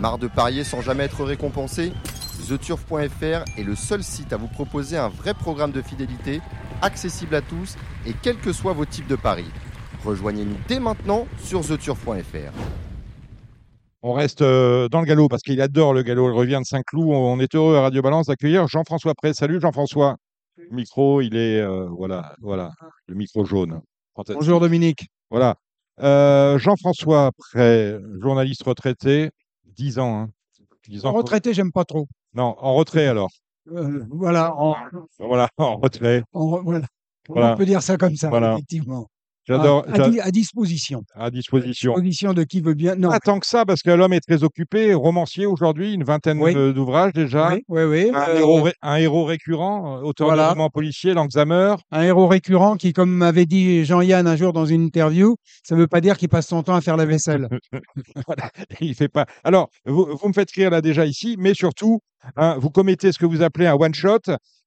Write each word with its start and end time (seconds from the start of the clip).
Marre 0.00 0.16
de 0.16 0.28
parier 0.28 0.64
sans 0.64 0.80
jamais 0.80 1.04
être 1.04 1.24
récompensé 1.24 1.92
TheTurf.fr 2.48 3.44
est 3.58 3.62
le 3.62 3.74
seul 3.76 4.02
site 4.02 4.32
à 4.32 4.38
vous 4.38 4.48
proposer 4.48 4.96
un 4.96 5.08
vrai 5.08 5.34
programme 5.34 5.72
de 5.72 5.82
fidélité, 5.82 6.40
accessible 6.80 7.34
à 7.34 7.42
tous 7.42 7.76
et 8.06 8.14
quels 8.22 8.38
que 8.38 8.52
soient 8.52 8.72
vos 8.72 8.86
types 8.86 9.06
de 9.06 9.16
paris. 9.16 9.50
Rejoignez-nous 10.02 10.56
dès 10.66 10.80
maintenant 10.80 11.26
sur 11.38 11.60
TheTurf.fr. 11.60 12.52
On 14.02 14.14
reste 14.14 14.40
euh, 14.40 14.88
dans 14.88 15.00
le 15.00 15.06
galop 15.06 15.28
parce 15.28 15.42
qu'il 15.42 15.60
adore 15.60 15.92
le 15.92 16.02
galop. 16.02 16.30
Il 16.30 16.34
revient 16.34 16.58
de 16.60 16.66
Saint-Cloud. 16.66 17.08
On 17.10 17.38
est 17.38 17.54
heureux 17.54 17.76
à 17.76 17.82
Radio 17.82 18.00
Balance 18.00 18.28
d'accueillir 18.28 18.66
Jean-François 18.66 19.14
Pré. 19.14 19.34
Salut 19.34 19.60
Jean-François. 19.60 20.16
Le 20.56 20.74
micro, 20.74 21.20
il 21.20 21.36
est 21.36 21.60
euh, 21.60 21.86
voilà, 21.90 22.34
voilà, 22.40 22.70
le 23.06 23.14
micro 23.14 23.44
jaune. 23.44 23.82
Bonjour 24.16 24.60
Dominique. 24.60 25.08
Voilà. 25.30 25.56
Euh, 26.02 26.58
Jean-François 26.58 27.30
Pré, 27.36 27.98
journaliste 28.20 28.62
retraité, 28.62 29.30
10 29.80 29.98
ans. 29.98 30.14
Hein. 30.20 30.30
10 30.88 31.06
ans. 31.06 31.12
Retraité, 31.12 31.54
j'aime 31.54 31.72
pas 31.72 31.86
trop. 31.86 32.06
Non, 32.34 32.54
en 32.58 32.74
retrait 32.74 33.06
alors. 33.06 33.30
voilà, 34.10 34.54
en, 34.56 34.76
Voilà, 35.18 35.48
en 35.56 35.76
retrait. 35.78 36.22
en- 36.34 36.62
voilà. 36.62 36.86
Voilà. 37.28 37.52
On 37.54 37.56
peut 37.56 37.64
dire 37.64 37.80
ça 37.82 37.96
comme 37.96 38.14
ça, 38.16 38.28
Voilà. 38.28 38.54
effectivement. 38.54 39.08
J'adore. 39.50 39.84
À, 39.88 39.92
à 39.92 39.96
j'a- 39.96 40.08
di- 40.08 40.20
à 40.20 40.30
disposition. 40.30 41.02
À 41.14 41.30
disposition. 41.30 41.92
Disposition 41.92 42.32
de 42.34 42.44
qui 42.44 42.60
veut 42.60 42.74
bien. 42.74 42.94
Non. 42.94 43.08
Pas 43.10 43.18
tant 43.20 43.38
que 43.40 43.46
ça, 43.46 43.64
parce 43.66 43.82
que 43.82 43.90
l'homme 43.90 44.12
est 44.12 44.20
très 44.20 44.44
occupé, 44.44 44.94
romancier 44.94 45.44
aujourd'hui, 45.46 45.92
une 45.94 46.04
vingtaine 46.04 46.40
Oui. 46.40 46.54
d'ouvrages 46.54 47.12
déjà. 47.12 47.50
Oui, 47.52 47.64
oui, 47.68 47.82
oui. 47.82 48.10
Un, 48.14 48.28
euh, 48.28 48.38
héros, 48.38 48.62
ré- 48.62 48.74
un 48.82 48.96
héros 48.96 49.24
récurrent, 49.24 49.98
euh, 49.98 50.02
auteur 50.02 50.28
Voilà. 50.28 50.44
de 50.44 50.48
romans 50.50 50.70
policiers, 50.70 51.14
Langsamer. 51.14 51.74
un 51.90 52.02
héros 52.02 52.28
récurrent 52.28 52.76
qui, 52.76 52.92
comme 52.92 53.10
m'avait 53.10 53.46
dit 53.46 53.84
Jean-Yann 53.84 54.26
un 54.26 54.36
jour 54.36 54.52
dans 54.52 54.66
une 54.66 54.82
interview, 54.82 55.36
ça 55.64 55.74
ne 55.74 55.80
veut 55.80 55.88
pas 55.88 56.00
dire 56.00 56.16
qu'il 56.16 56.28
passe 56.28 56.46
son 56.46 56.62
temps 56.62 56.74
à 56.76 56.80
faire 56.80 56.96
la 56.96 57.06
vaisselle. 57.06 57.48
Voilà, 58.26 58.50
il 58.80 58.94
fait 58.94 59.08
pas. 59.08 59.26
Alors, 59.44 59.68
vous, 59.86 60.06
vous 60.20 60.28
me 60.28 60.32
faites 60.32 60.50
rire 60.52 60.70
là 60.70 60.80
déjà 60.80 61.04
ici, 61.06 61.36
mais 61.38 61.54
surtout, 61.54 62.00
hein, 62.36 62.56
vous 62.58 62.70
commettez 62.70 63.12
ce 63.12 63.18
que 63.18 63.26
vous 63.26 63.42
appelez 63.42 63.66
un 63.66 63.74
one-shot. 63.74 64.18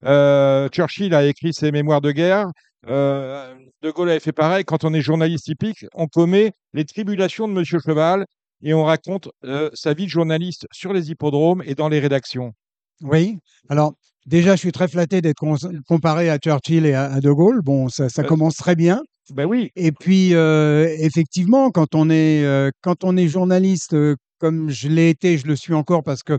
Euh, 0.06 0.68
Churchill 0.70 1.14
a 1.14 1.26
écrit 1.26 1.54
ses 1.54 1.72
mémoires 1.72 2.02
de 2.02 2.12
guerre. 2.12 2.48
Euh, 2.88 3.54
de 3.82 3.92
Gaulle 3.92 4.10
avait 4.10 4.20
fait 4.20 4.32
pareil. 4.34 4.64
Quand 4.66 4.84
on 4.84 4.94
est 4.94 5.02
journaliste 5.02 5.46
typique, 5.46 5.86
on 5.94 6.08
commet 6.08 6.52
les 6.74 6.86
tribulations 6.86 7.48
de 7.48 7.54
Monsieur 7.54 7.80
Cheval 7.80 8.26
et 8.62 8.74
on 8.74 8.84
raconte 8.84 9.30
euh, 9.46 9.70
sa 9.74 9.94
vie 9.94 10.06
de 10.06 10.10
journaliste 10.10 10.68
sur 10.72 10.94
les 10.94 11.12
hippodromes 11.12 11.64
et 11.66 11.76
dans 11.76 11.90
les 11.90 12.00
rédactions. 12.00 12.54
Oui. 13.02 13.38
Alors, 13.70 13.94
déjà, 14.26 14.56
je 14.56 14.60
suis 14.60 14.72
très 14.72 14.88
flatté 14.88 15.22
d'être 15.22 15.44
comparé 15.88 16.30
à 16.30 16.38
Churchill 16.38 16.86
et 16.86 16.94
à, 16.94 17.12
à 17.12 17.20
De 17.20 17.32
Gaulle. 17.32 17.62
Bon, 17.62 17.90
ça, 17.90 18.10
ça 18.10 18.22
Euh, 18.22 18.26
commence 18.26 18.56
très 18.56 18.76
bien. 18.76 19.02
Ben 19.34 19.46
oui, 19.46 19.72
Et 19.78 19.94
puis, 19.94 20.34
effectivement, 20.34 21.72
quand 21.72 21.96
on 21.96 22.10
est, 22.10 22.46
quand 22.82 23.06
on 23.06 23.16
est 23.16 23.30
journaliste, 23.30 23.96
comme 24.38 24.70
je 24.70 24.90
l'ai 24.90 25.10
été, 25.10 25.38
je 25.38 25.48
le 25.48 25.56
suis 25.56 25.74
encore 25.74 26.04
parce 26.04 26.24
que 26.24 26.38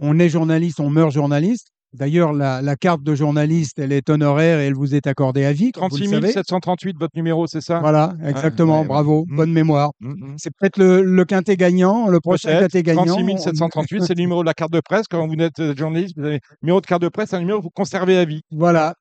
on 0.00 0.18
est 0.18 0.28
journaliste, 0.28 0.80
on 0.80 0.90
meurt 0.90 1.12
journaliste. 1.12 1.68
D'ailleurs, 1.92 2.32
la, 2.32 2.60
la 2.60 2.76
carte 2.76 3.02
de 3.02 3.14
journaliste, 3.14 3.78
elle 3.78 3.92
est 3.92 4.10
honoraire 4.10 4.60
et 4.60 4.66
elle 4.66 4.74
vous 4.74 4.94
est 4.94 5.06
accordée 5.06 5.44
à 5.46 5.52
vie. 5.52 5.72
comme 5.72 5.84
vous 5.84 5.96
36 5.96 6.04
le 6.12 6.20
savez. 6.20 6.32
738, 6.32 6.96
votre 6.98 7.16
numéro, 7.16 7.46
c'est 7.46 7.60
ça? 7.62 7.78
Voilà, 7.80 8.14
exactement. 8.26 8.82
ouais, 8.82 8.86
bravo, 8.86 9.20
ouais. 9.20 9.36
bonne 9.36 9.52
mémoire. 9.52 9.92
Mm, 10.00 10.10
mm. 10.12 10.34
C'est 10.36 10.50
peut-être 10.58 10.76
le, 10.78 11.02
le 11.02 11.24
quintet 11.24 11.56
gagnant, 11.56 12.08
le 12.08 12.20
prochain 12.20 12.58
quintet 12.60 12.82
gagnant. 12.82 13.04
36 13.06 13.32
on- 13.34 13.38
738, 13.38 14.02
c'est 14.04 14.14
le 14.14 14.20
numéro 14.20 14.42
de 14.42 14.46
la 14.46 14.54
carte 14.54 14.72
de 14.72 14.80
presse. 14.80 15.06
Quand 15.08 15.26
vous 15.26 15.34
êtes 15.38 15.58
euh, 15.60 15.74
journaliste, 15.76 16.14
vous 16.18 16.24
avez 16.24 16.34
le 16.34 16.56
numéro 16.62 16.80
de 16.80 16.86
carte 16.86 17.02
de 17.02 17.08
presse, 17.08 17.32
un 17.32 17.38
numéro 17.40 17.58
que 17.60 17.64
vous 17.64 17.70
conservez 17.70 18.18
à 18.18 18.24
vie. 18.26 18.42
Voilà. 18.50 18.94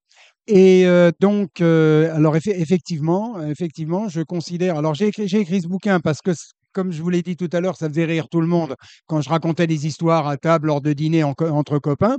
Et 0.48 0.86
euh, 0.86 1.12
donc, 1.20 1.60
euh, 1.62 2.16
alors 2.16 2.36
effe- 2.36 2.54
effectivement, 2.56 3.42
effectivement, 3.42 4.08
je 4.10 4.22
considère. 4.22 4.78
Alors 4.78 4.94
j'ai 4.94 5.08
écrit, 5.08 5.24
écrit 5.24 5.62
ce 5.62 5.68
bouquin 5.68 6.00
parce 6.00 6.22
que, 6.22 6.32
comme 6.76 6.92
je 6.92 7.02
vous 7.02 7.10
l'ai 7.10 7.22
dit 7.22 7.38
tout 7.38 7.50
à 7.54 7.62
l'heure, 7.62 7.78
ça 7.78 7.88
faisait 7.88 8.06
rire 8.06 8.28
tout 8.30 8.42
le 8.42 8.48
monde 8.48 8.76
quand 9.08 9.22
je 9.22 9.30
racontais 9.30 9.66
des 9.66 9.88
histoires 9.88 10.28
à 10.28 10.36
table 10.38 10.68
lors 10.68 10.82
de 10.82 10.94
co- 11.34 11.48
entre 11.48 11.80
copains. 11.80 12.18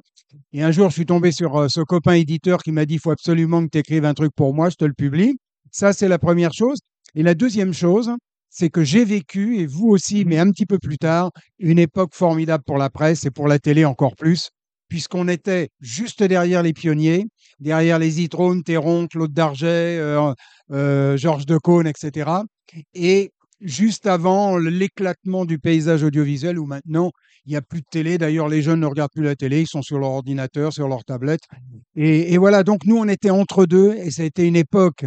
Et 0.52 0.62
un 0.62 0.70
jour, 0.72 0.88
je 0.88 0.94
suis 0.94 1.06
tombé 1.06 1.30
sur 1.30 1.56
euh, 1.56 1.68
ce 1.68 1.82
copain 1.82 2.14
éditeur 2.14 2.62
qui 2.62 2.72
m'a 2.72 2.86
dit, 2.86 2.94
il 2.94 3.00
faut 3.00 3.10
absolument 3.10 3.62
que 3.64 3.70
tu 3.70 3.78
écrives 3.78 4.06
un 4.06 4.14
truc 4.14 4.32
pour 4.34 4.54
moi, 4.54 4.70
je 4.70 4.76
te 4.76 4.84
le 4.86 4.94
publie. 4.94 5.36
Ça, 5.70 5.92
c'est 5.92 6.08
la 6.08 6.18
première 6.18 6.52
chose. 6.54 6.78
Et 7.14 7.22
la 7.22 7.34
deuxième 7.34 7.74
chose, 7.74 8.10
c'est 8.48 8.70
que 8.70 8.82
j'ai 8.82 9.04
vécu, 9.04 9.58
et 9.58 9.66
vous 9.66 9.88
aussi, 9.88 10.24
mais 10.24 10.38
un 10.38 10.50
petit 10.50 10.64
peu 10.66 10.78
plus 10.78 10.96
tard, 10.96 11.30
une 11.58 11.78
époque 11.78 12.14
formidable 12.14 12.64
pour 12.66 12.78
la 12.78 12.88
presse 12.88 13.26
et 13.26 13.30
pour 13.30 13.48
la 13.48 13.58
télé 13.58 13.84
encore 13.84 14.16
plus, 14.16 14.48
puisqu'on 14.88 15.28
était 15.28 15.68
juste 15.80 16.22
derrière 16.22 16.62
les 16.62 16.72
pionniers, 16.72 17.26
derrière 17.60 17.98
les 17.98 18.10
Zitrone, 18.12 18.62
Théron, 18.62 19.06
Claude 19.06 19.32
Darget, 19.32 19.98
euh, 19.98 20.32
euh, 20.72 21.16
Georges 21.18 21.44
Decaune, 21.46 21.86
etc. 21.86 22.30
Et 22.94 23.30
juste 23.60 24.06
avant 24.06 24.58
l'éclatement 24.58 25.44
du 25.44 25.58
paysage 25.58 26.02
audiovisuel 26.02 26.58
où 26.58 26.66
maintenant 26.66 27.10
il 27.46 27.50
n'y 27.50 27.56
a 27.56 27.62
plus 27.62 27.80
de 27.80 27.86
télé. 27.90 28.18
D'ailleurs, 28.18 28.48
les 28.48 28.60
jeunes 28.60 28.80
ne 28.80 28.86
regardent 28.86 29.12
plus 29.12 29.22
la 29.22 29.36
télé, 29.36 29.62
ils 29.62 29.68
sont 29.68 29.82
sur 29.82 29.98
leur 29.98 30.10
ordinateur, 30.10 30.72
sur 30.72 30.88
leur 30.88 31.04
tablette. 31.04 31.42
Et, 31.94 32.36
voilà, 32.38 32.64
donc 32.64 32.84
nous, 32.84 32.96
on 32.96 33.08
était 33.08 33.30
entre 33.30 33.66
deux 33.66 33.94
et 33.94 34.10
ça 34.10 34.22
a 34.22 34.24
été 34.24 34.46
une 34.46 34.56
époque 34.56 35.06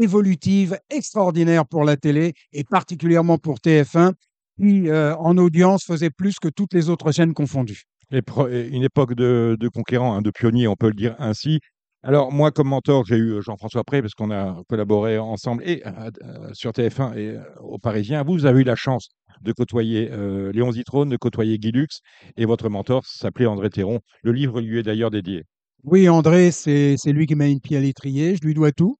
évolutive, 0.00 0.78
extraordinaire 0.90 1.66
pour 1.66 1.84
la 1.84 1.96
télé 1.96 2.32
et 2.52 2.64
particulièrement 2.64 3.36
pour 3.36 3.58
TF1 3.58 4.12
qui, 4.58 4.88
euh, 4.88 5.14
en 5.16 5.36
audience, 5.38 5.84
faisait 5.84 6.10
plus 6.10 6.36
que 6.40 6.48
toutes 6.48 6.72
les 6.72 6.88
autres 6.88 7.12
chaînes 7.12 7.34
confondues. 7.34 7.82
Une 8.10 8.84
époque 8.84 9.14
de, 9.14 9.68
conquérants, 9.72 10.14
hein, 10.14 10.22
de 10.22 10.30
pionniers, 10.30 10.68
on 10.68 10.76
peut 10.76 10.88
le 10.88 10.94
dire 10.94 11.16
ainsi. 11.18 11.60
Alors, 12.04 12.32
moi, 12.32 12.50
comme 12.50 12.68
mentor, 12.68 13.04
j'ai 13.04 13.16
eu 13.16 13.40
Jean-François 13.42 13.84
Pré, 13.84 14.02
parce 14.02 14.14
qu'on 14.14 14.30
a 14.32 14.60
collaboré 14.68 15.18
ensemble 15.18 15.62
et 15.64 15.82
euh, 15.86 16.10
euh, 16.24 16.50
sur 16.52 16.72
TF1 16.72 17.16
et 17.16 17.36
euh, 17.36 17.42
aux 17.60 17.78
Parisiens. 17.78 18.24
Vous, 18.24 18.44
avez 18.44 18.62
eu 18.62 18.64
la 18.64 18.74
chance 18.74 19.08
de 19.42 19.52
côtoyer 19.52 20.10
euh, 20.10 20.50
Léon 20.52 20.72
Zitrone, 20.72 21.08
de 21.08 21.16
côtoyer 21.16 21.58
Guy 21.58 21.70
Lux, 21.70 22.00
et 22.36 22.44
votre 22.44 22.68
mentor 22.68 23.04
s'appelait 23.06 23.46
André 23.46 23.70
Théron. 23.70 24.00
Le 24.22 24.32
livre 24.32 24.60
lui 24.60 24.78
est 24.78 24.82
d'ailleurs 24.82 25.10
dédié. 25.10 25.44
Oui, 25.84 26.08
André, 26.08 26.50
c'est 26.50 26.96
lui 27.06 27.26
qui 27.26 27.34
m'a 27.34 27.48
le 27.48 27.60
pied 27.60 27.76
à 27.76 27.80
l'étrier. 27.80 28.36
Je 28.36 28.42
lui 28.42 28.54
dois 28.54 28.72
tout. 28.72 28.96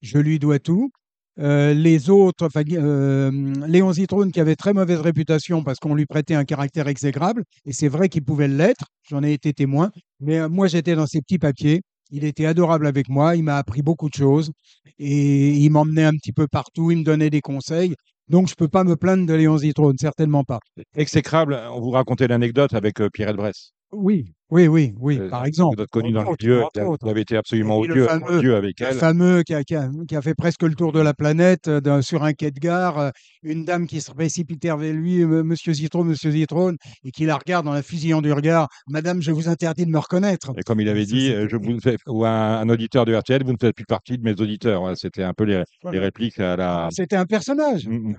Je 0.00 0.18
lui 0.18 0.38
dois 0.38 0.58
tout. 0.58 0.90
Euh, 1.38 1.72
les 1.72 2.10
autres, 2.10 2.46
enfin, 2.46 2.62
euh, 2.72 3.30
Léon 3.66 3.92
Zitrone, 3.92 4.32
qui 4.32 4.40
avait 4.40 4.56
très 4.56 4.72
mauvaise 4.72 4.98
réputation 5.00 5.62
parce 5.62 5.78
qu'on 5.78 5.94
lui 5.94 6.04
prêtait 6.04 6.34
un 6.34 6.44
caractère 6.44 6.88
exécrable, 6.88 7.44
et 7.64 7.72
c'est 7.72 7.88
vrai 7.88 8.08
qu'il 8.08 8.24
pouvait 8.24 8.48
l'être, 8.48 8.86
j'en 9.08 9.22
ai 9.22 9.32
été 9.32 9.52
témoin, 9.52 9.92
mais 10.18 10.38
euh, 10.40 10.48
moi 10.48 10.66
j'étais 10.66 10.96
dans 10.96 11.06
ces 11.06 11.20
petits 11.20 11.38
papiers. 11.38 11.82
Il 12.10 12.24
était 12.24 12.46
adorable 12.46 12.86
avec 12.86 13.08
moi, 13.08 13.36
il 13.36 13.44
m'a 13.44 13.56
appris 13.56 13.82
beaucoup 13.82 14.08
de 14.08 14.14
choses, 14.14 14.50
et 14.98 15.50
il 15.50 15.70
m'emmenait 15.70 16.04
un 16.04 16.12
petit 16.12 16.32
peu 16.32 16.46
partout, 16.46 16.90
il 16.90 16.98
me 16.98 17.04
donnait 17.04 17.30
des 17.30 17.40
conseils. 17.40 17.94
Donc 18.28 18.46
je 18.48 18.52
ne 18.52 18.56
peux 18.56 18.68
pas 18.68 18.84
me 18.84 18.96
plaindre 18.96 19.26
de 19.26 19.34
Léon 19.34 19.58
Zitrone, 19.58 19.96
certainement 19.98 20.44
pas. 20.44 20.60
Exécrable, 20.94 21.58
on 21.72 21.80
vous 21.80 21.90
racontait 21.90 22.28
l'anecdote 22.28 22.74
avec 22.74 23.00
euh, 23.00 23.08
Pierrette 23.10 23.36
Bresse. 23.36 23.72
Oui, 23.92 24.32
oui, 24.50 24.66
oui, 24.66 24.94
oui, 24.98 25.18
Euh, 25.18 25.28
par 25.28 25.44
exemple. 25.44 25.84
Connu 25.90 26.12
dans 26.12 26.22
le 26.22 26.30
milieu, 26.40 26.64
vous 27.00 27.08
avez 27.08 27.20
été 27.20 27.36
absolument 27.36 27.82
le 27.82 27.90
odieux, 27.90 28.04
fameux- 28.06 28.38
odieux 28.38 28.56
avec 28.56 28.80
Le 28.80 28.86
elle. 28.86 28.94
fameux 28.96 29.42
qui 29.42 29.54
a, 29.54 29.62
qui 29.62 29.74
a- 29.74 29.90
qui 30.08 30.16
a 30.16 30.22
fait 30.22 30.34
presque 30.34 30.62
le 30.62 30.74
tour 30.74 30.92
de 30.92 31.00
la 31.00 31.12
planète 31.12 31.68
euh, 31.68 32.00
sur 32.02 32.24
un 32.24 32.32
quai 32.32 32.50
de 32.50 32.58
gare, 32.58 32.98
euh, 32.98 33.10
une 33.42 33.64
dame 33.64 33.86
qui 33.86 34.00
se 34.00 34.10
précipitait 34.10 34.74
vers 34.74 34.94
lui, 34.94 35.24
Monsieur 35.24 35.72
Zitrone, 35.74 36.08
Monsieur 36.08 36.30
Zitrone, 36.30 36.76
et 37.04 37.10
qui 37.10 37.26
la 37.26 37.36
regarde 37.36 37.66
dans 37.66 37.72
la 37.72 37.82
fusillant 37.82 38.22
du 38.22 38.32
regard, 38.32 38.68
Madame, 38.88 39.20
je 39.20 39.32
vous 39.32 39.48
interdis 39.48 39.84
de 39.84 39.90
me 39.90 39.98
reconnaître. 39.98 40.52
Et 40.56 40.62
comme 40.62 40.80
il 40.80 40.88
avait 40.88 41.04
dit, 41.06 41.28
je 41.48 41.56
vous 41.56 41.78
fais, 41.80 41.96
ou 42.06 42.24
un, 42.24 42.58
un 42.58 42.68
auditeur 42.70 43.04
de 43.04 43.14
RTL, 43.14 43.44
vous 43.44 43.52
ne 43.52 43.58
faites 43.60 43.74
plus 43.76 43.84
partie 43.86 44.16
de 44.18 44.22
mes 44.24 44.32
auditeurs. 44.40 44.80
Voilà, 44.80 44.96
C'était 44.96 45.22
un 45.24 45.34
peu 45.34 45.44
les, 45.44 45.62
répliques 45.84 46.38
à 46.40 46.56
la. 46.56 46.88
C'était 46.90 47.16
un 47.16 47.26
personnage. 47.26 47.86
Mm, 47.86 48.10
mm. 48.12 48.16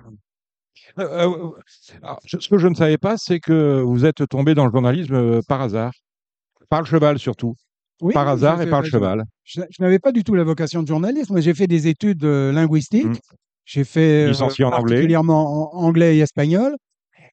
Alors, 0.96 1.56
ce 2.26 2.48
que 2.48 2.58
je 2.58 2.68
ne 2.68 2.74
savais 2.74 2.98
pas, 2.98 3.16
c'est 3.16 3.38
que 3.40 3.80
vous 3.80 4.04
êtes 4.04 4.26
tombé 4.28 4.54
dans 4.54 4.66
le 4.66 4.72
journalisme 4.72 5.40
par 5.46 5.60
hasard, 5.60 5.92
par 6.70 6.80
le 6.80 6.86
cheval 6.86 7.18
surtout, 7.18 7.54
Oui, 8.00 8.14
par 8.14 8.26
hasard 8.28 8.62
et 8.62 8.70
par 8.70 8.80
le 8.80 8.88
cheval. 8.88 9.24
Je, 9.44 9.60
je 9.68 9.82
n'avais 9.82 9.98
pas 9.98 10.12
du 10.12 10.24
tout 10.24 10.34
la 10.34 10.44
vocation 10.44 10.82
de 10.82 10.88
journaliste, 10.88 11.30
mais 11.30 11.42
j'ai 11.42 11.52
fait 11.52 11.66
des 11.66 11.88
études 11.88 12.24
euh, 12.24 12.52
linguistiques. 12.52 13.04
Mm. 13.04 13.36
J'ai 13.66 13.84
fait 13.84 14.24
euh, 14.24 14.28
Licencié 14.30 14.64
en 14.64 14.68
anglais. 14.68 14.94
particulièrement 14.94 15.74
en 15.76 15.82
anglais 15.84 16.16
et 16.16 16.20
espagnol, 16.20 16.74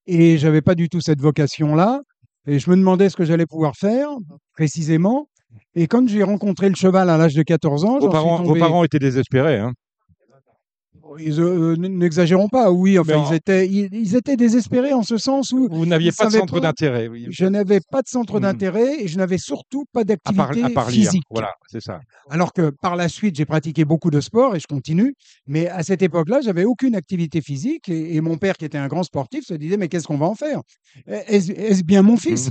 et 0.06 0.38
j'avais 0.38 0.62
pas 0.62 0.76
du 0.76 0.90
tout 0.90 1.00
cette 1.00 1.22
vocation-là. 1.22 2.02
Et 2.48 2.60
je 2.60 2.70
me 2.70 2.76
demandais 2.76 3.10
ce 3.10 3.16
que 3.16 3.26
j'allais 3.26 3.46
pouvoir 3.46 3.76
faire 3.76 4.10
précisément. 4.54 5.28
Et 5.76 5.88
quand 5.88 6.08
j'ai 6.08 6.24
rencontré 6.24 6.70
le 6.70 6.76
cheval 6.76 7.10
à 7.10 7.18
l'âge 7.18 7.34
de 7.34 7.44
14 7.44 7.86
ans, 7.86 8.00
Vos 8.00 8.10
vos 8.10 8.56
parents 8.56 8.84
étaient 8.84 9.00
désespérés. 9.00 9.58
Hein. 9.58 9.74
Euh, 11.20 11.76
n- 11.76 11.98
n'exagérons 11.98 12.48
pas, 12.50 12.72
oui, 12.72 12.98
enfin, 13.00 13.18
en- 13.18 13.30
ils, 13.32 13.36
étaient, 13.36 13.68
ils, 13.68 13.90
ils 13.94 14.16
étaient 14.16 14.36
désespérés 14.38 14.94
en 14.94 15.04
ce 15.04 15.18
sens 15.18 15.52
où 15.52 15.68
Vous 15.70 15.86
n'aviez 15.86 16.12
pas 16.12 16.26
de 16.28 16.32
centre 16.32 16.60
d'intérêt. 16.60 17.10
je 17.30 17.46
n'avais 17.46 17.80
pas 17.92 18.02
de 18.02 18.08
centre 18.08 18.36
Mhm. 18.36 18.42
d'intérêt 18.42 19.04
et 19.04 19.08
je 19.08 19.18
n'avais 19.18 19.38
surtout 19.38 19.86
pas 19.94 20.04
d'activité 20.04 20.64
à 20.64 20.70
part 20.70 20.90
lire. 20.90 21.06
physique. 21.10 21.24
Voilà, 21.30 21.54
c'est 21.72 21.82
ça. 21.82 22.00
Alors 22.30 22.54
que 22.54 22.70
par 22.70 22.96
la 22.96 23.10
suite, 23.10 23.36
j'ai 23.36 23.46
pratiqué 23.46 23.86
beaucoup 23.86 24.10
de 24.12 24.22
sport 24.22 24.56
et 24.56 24.60
je 24.60 24.68
continue. 24.68 25.14
Mais 25.48 25.68
à 25.68 25.84
cette 25.84 26.02
époque-là, 26.02 26.40
j'avais 26.44 26.66
aucune 26.66 26.96
activité 26.96 27.42
physique 27.42 27.90
et, 27.90 28.16
et 28.16 28.22
mon 28.22 28.38
père, 28.38 28.56
qui 28.58 28.66
était 28.66 28.78
un 28.78 28.88
grand 28.88 29.04
sportif, 29.04 29.44
se 29.46 29.54
disait 29.54 29.78
Mais 29.78 29.88
qu'est-ce 29.88 30.08
qu'on 30.08 30.18
va 30.18 30.26
en 30.28 30.36
faire? 30.36 30.62
Est-ce 31.08 31.84
bien 31.84 32.02
mon 32.02 32.18
fils? 32.18 32.50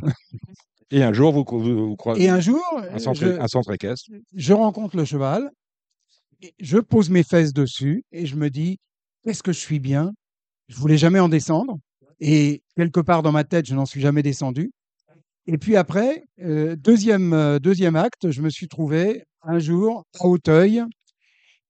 Et 0.90 1.02
un 1.02 1.12
jour, 1.12 1.32
vous, 1.32 1.44
vous, 1.58 1.88
vous 1.88 1.96
croisez 1.96 2.22
Et 2.24 2.28
un 2.28 2.38
jour, 2.40 2.62
un 2.92 2.98
centre, 2.98 3.20
je, 3.20 3.40
un 3.40 3.48
centre 3.48 3.72
équestre. 3.72 4.08
je 4.34 4.52
rencontre 4.52 4.96
le 4.96 5.04
cheval, 5.04 5.50
je 6.60 6.78
pose 6.78 7.10
mes 7.10 7.22
fesses 7.22 7.52
dessus 7.52 8.04
et 8.12 8.26
je 8.26 8.36
me 8.36 8.50
dis 8.50 8.78
Qu'est-ce 9.26 9.42
que 9.42 9.52
je 9.52 9.58
suis 9.58 9.80
bien? 9.80 10.12
Je 10.68 10.76
voulais 10.76 10.98
jamais 10.98 11.18
en 11.18 11.28
descendre. 11.28 11.78
Et 12.20 12.62
quelque 12.76 13.00
part 13.00 13.24
dans 13.24 13.32
ma 13.32 13.42
tête, 13.42 13.66
je 13.66 13.74
n'en 13.74 13.84
suis 13.84 14.00
jamais 14.00 14.22
descendu. 14.22 14.70
Et 15.48 15.58
puis 15.58 15.74
après, 15.74 16.22
euh, 16.40 16.76
deuxième, 16.76 17.32
euh, 17.32 17.58
deuxième 17.58 17.96
acte, 17.96 18.30
je 18.30 18.40
me 18.40 18.50
suis 18.50 18.68
trouvé 18.68 19.24
un 19.42 19.58
jour 19.58 20.04
à 20.20 20.26
Hauteuil 20.26 20.84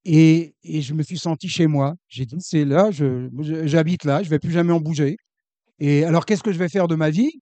et, 0.04 0.54
et 0.62 0.82
je 0.82 0.92
me 0.92 1.02
suis 1.02 1.16
senti 1.18 1.48
chez 1.48 1.66
moi. 1.66 1.94
J'ai 2.08 2.26
dit, 2.26 2.36
c'est 2.40 2.66
là, 2.66 2.90
j'habite 2.90 4.04
là, 4.04 4.22
je 4.22 4.28
vais 4.28 4.38
plus 4.38 4.52
jamais 4.52 4.72
en 4.72 4.80
bouger. 4.80 5.16
Et 5.78 6.04
alors, 6.04 6.26
qu'est-ce 6.26 6.42
que 6.42 6.52
je 6.52 6.58
vais 6.58 6.68
faire 6.68 6.88
de 6.88 6.94
ma 6.94 7.08
vie? 7.08 7.40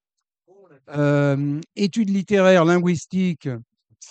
Euh, 0.90 1.60
Études 1.74 2.10
littéraires, 2.10 2.64
linguistiques, 2.64 3.48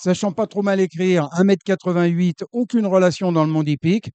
sachant 0.02 0.32
pas 0.32 0.48
trop 0.48 0.62
mal 0.62 0.80
écrire, 0.80 1.28
1m88, 1.38 2.44
aucune 2.52 2.86
relation 2.86 3.32
dans 3.32 3.46
le 3.46 3.52
monde 3.52 3.68
hippique. 3.68 4.10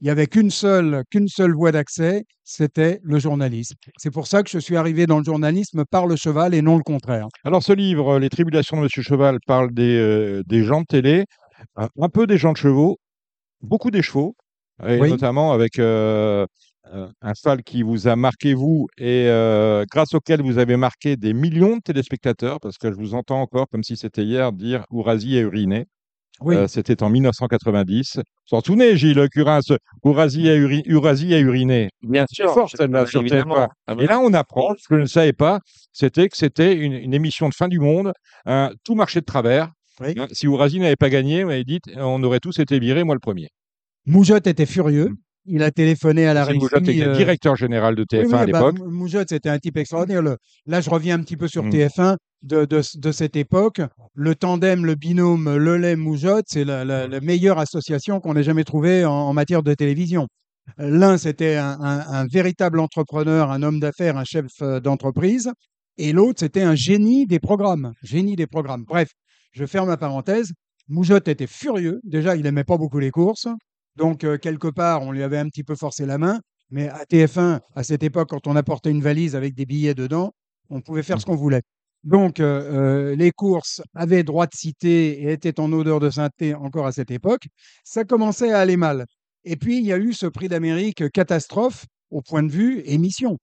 Il 0.00 0.04
n'y 0.04 0.10
avait 0.10 0.26
qu'une 0.26 0.50
seule, 0.50 1.04
qu'une 1.10 1.26
seule 1.28 1.54
voie 1.54 1.72
d'accès, 1.72 2.24
c'était 2.44 3.00
le 3.02 3.18
journalisme. 3.18 3.76
C'est 3.96 4.10
pour 4.10 4.26
ça 4.26 4.42
que 4.42 4.50
je 4.50 4.58
suis 4.58 4.76
arrivé 4.76 5.06
dans 5.06 5.18
le 5.18 5.24
journalisme 5.24 5.84
par 5.90 6.06
le 6.06 6.16
cheval 6.16 6.54
et 6.54 6.60
non 6.60 6.76
le 6.76 6.82
contraire. 6.82 7.28
Alors, 7.44 7.62
ce 7.62 7.72
livre, 7.72 8.18
Les 8.18 8.28
Tribulations 8.28 8.76
de 8.76 8.82
Monsieur 8.82 9.02
Cheval, 9.02 9.38
parle 9.46 9.72
des, 9.72 9.96
euh, 9.96 10.42
des 10.46 10.64
gens 10.64 10.82
de 10.82 10.86
télé, 10.86 11.24
un 11.76 12.08
peu 12.10 12.26
des 12.26 12.36
gens 12.36 12.52
de 12.52 12.58
chevaux, 12.58 12.98
beaucoup 13.62 13.90
des 13.90 14.02
chevaux, 14.02 14.36
et 14.86 15.00
Oui. 15.00 15.08
notamment 15.08 15.52
avec 15.52 15.78
euh, 15.78 16.46
un 16.92 17.34
cheval 17.34 17.62
qui 17.62 17.82
vous 17.82 18.08
a 18.08 18.16
marqué, 18.16 18.54
vous, 18.54 18.86
et 18.98 19.26
euh, 19.28 19.84
grâce 19.90 20.14
auquel 20.14 20.42
vous 20.42 20.58
avez 20.58 20.76
marqué 20.76 21.16
des 21.16 21.32
millions 21.34 21.76
de 21.76 21.82
téléspectateurs, 21.82 22.60
parce 22.60 22.78
que 22.78 22.90
je 22.90 22.96
vous 22.96 23.14
entends 23.14 23.40
encore, 23.40 23.66
comme 23.68 23.82
si 23.82 23.96
c'était 23.96 24.24
hier, 24.24 24.52
dire 24.52 24.84
Ourasi 24.90 25.36
a 25.36 25.40
uriné. 25.40 25.86
Oui, 26.40 26.54
Euh, 26.54 26.66
C'était 26.68 27.02
en 27.02 27.08
1990. 27.08 28.16
Vous 28.16 28.22
vous 28.50 28.56
en 28.58 28.60
souvenez, 28.60 28.94
Gilles 28.96 29.26
Curins, 29.32 29.60
Ourasi 30.04 30.48
a, 30.50 30.54
uri- 30.54 30.82
Ourasi 30.92 31.32
a 31.32 31.38
uriné? 31.38 31.88
Bien 32.02 32.26
C'est 32.30 32.44
fort, 32.44 32.68
celle-là, 32.68 33.06
sur 33.06 33.22
évidemment. 33.22 33.54
TF1. 33.56 33.68
Ah 33.86 33.94
bah, 33.94 34.02
Et 34.02 34.06
là, 34.06 34.20
on 34.20 34.32
apprend, 34.34 34.74
ce 34.78 34.86
que 34.86 34.96
je 34.96 35.00
ne 35.00 35.06
savais 35.06 35.32
pas, 35.32 35.60
c'était 35.94 36.28
que 36.28 36.36
c'était 36.36 36.74
une, 36.74 36.92
une 36.92 37.14
émission 37.14 37.48
de 37.48 37.54
fin 37.54 37.68
du 37.68 37.78
monde, 37.80 38.12
hein, 38.44 38.70
tout 38.84 38.94
marchait 38.94 39.20
de 39.20 39.24
travers. 39.24 39.70
Oui. 40.00 40.08
Hein, 40.18 40.26
Si 40.30 40.46
Ourasi 40.46 40.78
n'avait 40.78 40.94
pas 40.96 41.08
gagné, 41.08 41.42
on 41.42 41.62
dit, 41.62 41.80
on 41.96 42.22
aurait 42.22 42.40
tous 42.40 42.58
été 42.58 42.78
virés, 42.78 43.02
moi 43.02 43.14
le 43.14 43.20
premier. 43.20 43.48
Moujotte 44.04 44.46
était 44.46 44.66
furieux. 44.66 45.08
Il 45.48 45.62
a 45.62 45.70
téléphoné 45.70 46.26
à 46.26 46.34
la 46.34 46.44
régie. 46.44 46.58
Moujotte 46.58 46.88
était 46.88 47.02
euh, 47.06 47.12
directeur 47.16 47.56
général 47.56 47.94
de 47.94 48.04
TF1 48.04 48.18
Oui, 48.20 48.26
oui, 48.26 48.34
à 48.34 48.38
bah, 48.38 48.44
l'époque. 48.46 48.78
Mou- 48.80 48.90
Moujotte, 48.90 49.28
c'était 49.30 49.48
un 49.48 49.58
type 49.58 49.76
extraordinaire. 49.76 50.22
Le- 50.22 50.36
Là, 50.66 50.80
je 50.80 50.90
reviens 50.90 51.16
un 51.18 51.22
petit 51.22 51.36
peu 51.36 51.46
sur 51.48 51.62
Mm. 51.64 51.70
TF1 51.70 52.16
de, 52.42 52.64
de, 52.64 52.80
de 52.98 53.12
cette 53.12 53.36
époque. 53.36 53.80
Le 54.14 54.34
tandem, 54.34 54.84
le 54.84 54.94
binôme 54.94 55.56
Lelay-Moujotte, 55.56 56.46
c'est 56.48 56.64
la, 56.64 56.84
la- 56.84 57.06
la 57.06 57.20
meilleure 57.20 57.58
association 57.58 58.20
qu'on 58.20 58.34
ait 58.36 58.42
jamais 58.42 58.64
trouvée 58.64 59.04
en, 59.04 59.12
en 59.12 59.32
matière 59.32 59.62
de 59.62 59.72
télévision. 59.74 60.26
L'un, 60.78 61.16
c'était 61.16 61.54
un, 61.56 61.78
un- 61.80 62.00
un 62.08 62.26
véritable 62.26 62.80
entrepreneur, 62.80 63.50
un 63.52 63.62
homme 63.62 63.78
d'affaires, 63.78 64.16
un 64.16 64.24
chef 64.24 64.46
euh, 64.62 64.80
d'entreprise. 64.80 65.50
Et 65.98 66.12
l'autre, 66.12 66.40
c'était 66.40 66.62
un 66.62 66.74
génie 66.74 67.26
des 67.26 67.38
programmes. 67.38 67.92
Génie 68.02 68.34
des 68.36 68.46
programmes. 68.48 68.84
Bref, 68.86 69.08
je 69.52 69.64
ferme 69.64 69.88
la 69.88 69.96
parenthèse. 69.96 70.50
Moujotte 70.88 71.28
était 71.28 71.46
furieux. 71.46 72.00
Déjà, 72.04 72.36
il 72.36 72.44
aimait 72.46 72.64
pas 72.64 72.76
beaucoup 72.76 72.98
les 72.98 73.10
courses. 73.10 73.46
Donc, 73.96 74.24
euh, 74.24 74.38
quelque 74.38 74.68
part, 74.68 75.02
on 75.02 75.12
lui 75.12 75.22
avait 75.22 75.38
un 75.38 75.48
petit 75.48 75.64
peu 75.64 75.74
forcé 75.74 76.06
la 76.06 76.18
main. 76.18 76.40
Mais 76.70 76.88
à 76.88 77.04
TF1, 77.04 77.60
à 77.74 77.82
cette 77.84 78.02
époque, 78.02 78.30
quand 78.30 78.46
on 78.46 78.56
apportait 78.56 78.90
une 78.90 79.02
valise 79.02 79.36
avec 79.36 79.54
des 79.54 79.66
billets 79.66 79.94
dedans, 79.94 80.32
on 80.68 80.80
pouvait 80.80 81.02
faire 81.04 81.20
ce 81.20 81.26
qu'on 81.26 81.36
voulait. 81.36 81.62
Donc, 82.02 82.40
euh, 82.40 83.10
euh, 83.12 83.16
les 83.16 83.30
courses 83.30 83.82
avaient 83.94 84.22
droit 84.22 84.46
de 84.46 84.54
citer 84.54 85.22
et 85.22 85.32
étaient 85.32 85.58
en 85.60 85.72
odeur 85.72 86.00
de 86.00 86.10
sainteté 86.10 86.54
encore 86.54 86.86
à 86.86 86.92
cette 86.92 87.10
époque. 87.10 87.46
Ça 87.84 88.04
commençait 88.04 88.52
à 88.52 88.60
aller 88.60 88.76
mal. 88.76 89.06
Et 89.44 89.56
puis, 89.56 89.78
il 89.78 89.84
y 89.84 89.92
a 89.92 89.98
eu 89.98 90.12
ce 90.12 90.26
prix 90.26 90.48
d'Amérique 90.48 91.10
catastrophe 91.12 91.86
au 92.10 92.20
point 92.20 92.42
de 92.42 92.50
vue 92.50 92.82
émission. 92.84 93.38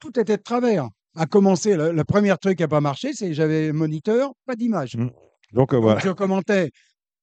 Tout 0.00 0.18
était 0.18 0.36
de 0.36 0.42
travers. 0.42 0.88
À 1.14 1.26
commencer, 1.26 1.76
le, 1.76 1.92
le 1.92 2.04
premier 2.04 2.34
truc 2.36 2.58
qui 2.58 2.62
n'a 2.62 2.68
pas 2.68 2.82
marché, 2.82 3.14
c'est 3.14 3.28
que 3.28 3.34
j'avais 3.34 3.72
moniteur, 3.72 4.32
pas 4.44 4.54
d'image. 4.54 4.96
Mm. 4.96 5.10
Donc 5.52 5.72
euh, 5.72 5.76
Donc, 5.76 5.82
voilà. 5.82 6.00
je 6.00 6.10
commentais. 6.10 6.70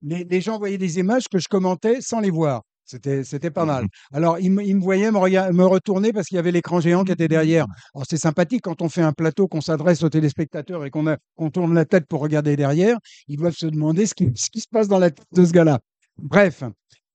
Les, 0.02 0.24
les 0.24 0.42
gens 0.42 0.58
voyaient 0.58 0.78
des 0.78 1.00
images 1.00 1.28
que 1.32 1.40
je 1.40 1.48
commentais 1.48 2.02
sans 2.02 2.20
les 2.20 2.32
voir. 2.32 2.62
C'était, 2.86 3.24
c'était 3.24 3.50
pas 3.52 3.66
mal. 3.66 3.86
Alors, 4.12 4.40
ils, 4.40 4.52
me- 4.52 4.64
ils 4.64 4.76
me 4.76 4.82
voyaient 4.82 5.12
me, 5.12 5.18
rega- 5.18 5.52
me 5.52 5.64
retourner 5.66 6.12
parce 6.12 6.28
qu'il 6.28 6.36
y 6.36 6.40
avait 6.40 6.52
l'écran 6.52 6.80
géant 6.82 7.04
qui 7.04 7.12
était 7.14 7.28
derrière. 7.30 7.66
Alors, 7.96 8.06
c'est 8.10 8.18
sympathique 8.18 8.62
quand 8.64 8.82
on 8.82 8.90
fait 8.90 9.02
un 9.02 9.14
plateau, 9.14 9.48
qu'on 9.48 9.62
s'adresse 9.62 10.04
aux 10.04 10.10
téléspectateurs 10.10 10.86
et 10.86 10.90
qu'on, 10.90 11.08
a- 11.08 11.18
qu'on 11.36 11.50
tourne 11.50 11.74
la 11.74 11.86
tête 11.86 12.06
pour 12.08 12.20
regarder 12.22 12.56
derrière. 12.56 12.98
Ils 13.28 13.38
doivent 13.38 13.56
se 13.56 13.68
demander 13.68 14.06
ce 14.06 14.14
qui, 14.14 14.30
ce 14.36 14.50
qui 14.50 14.60
se 14.60 14.68
passe 14.70 14.88
dans 14.88 15.00
la 15.00 15.12
tête 15.12 15.26
de 15.34 15.46
ce 15.46 15.52
gars-là. 15.52 15.80
Bref. 16.18 16.64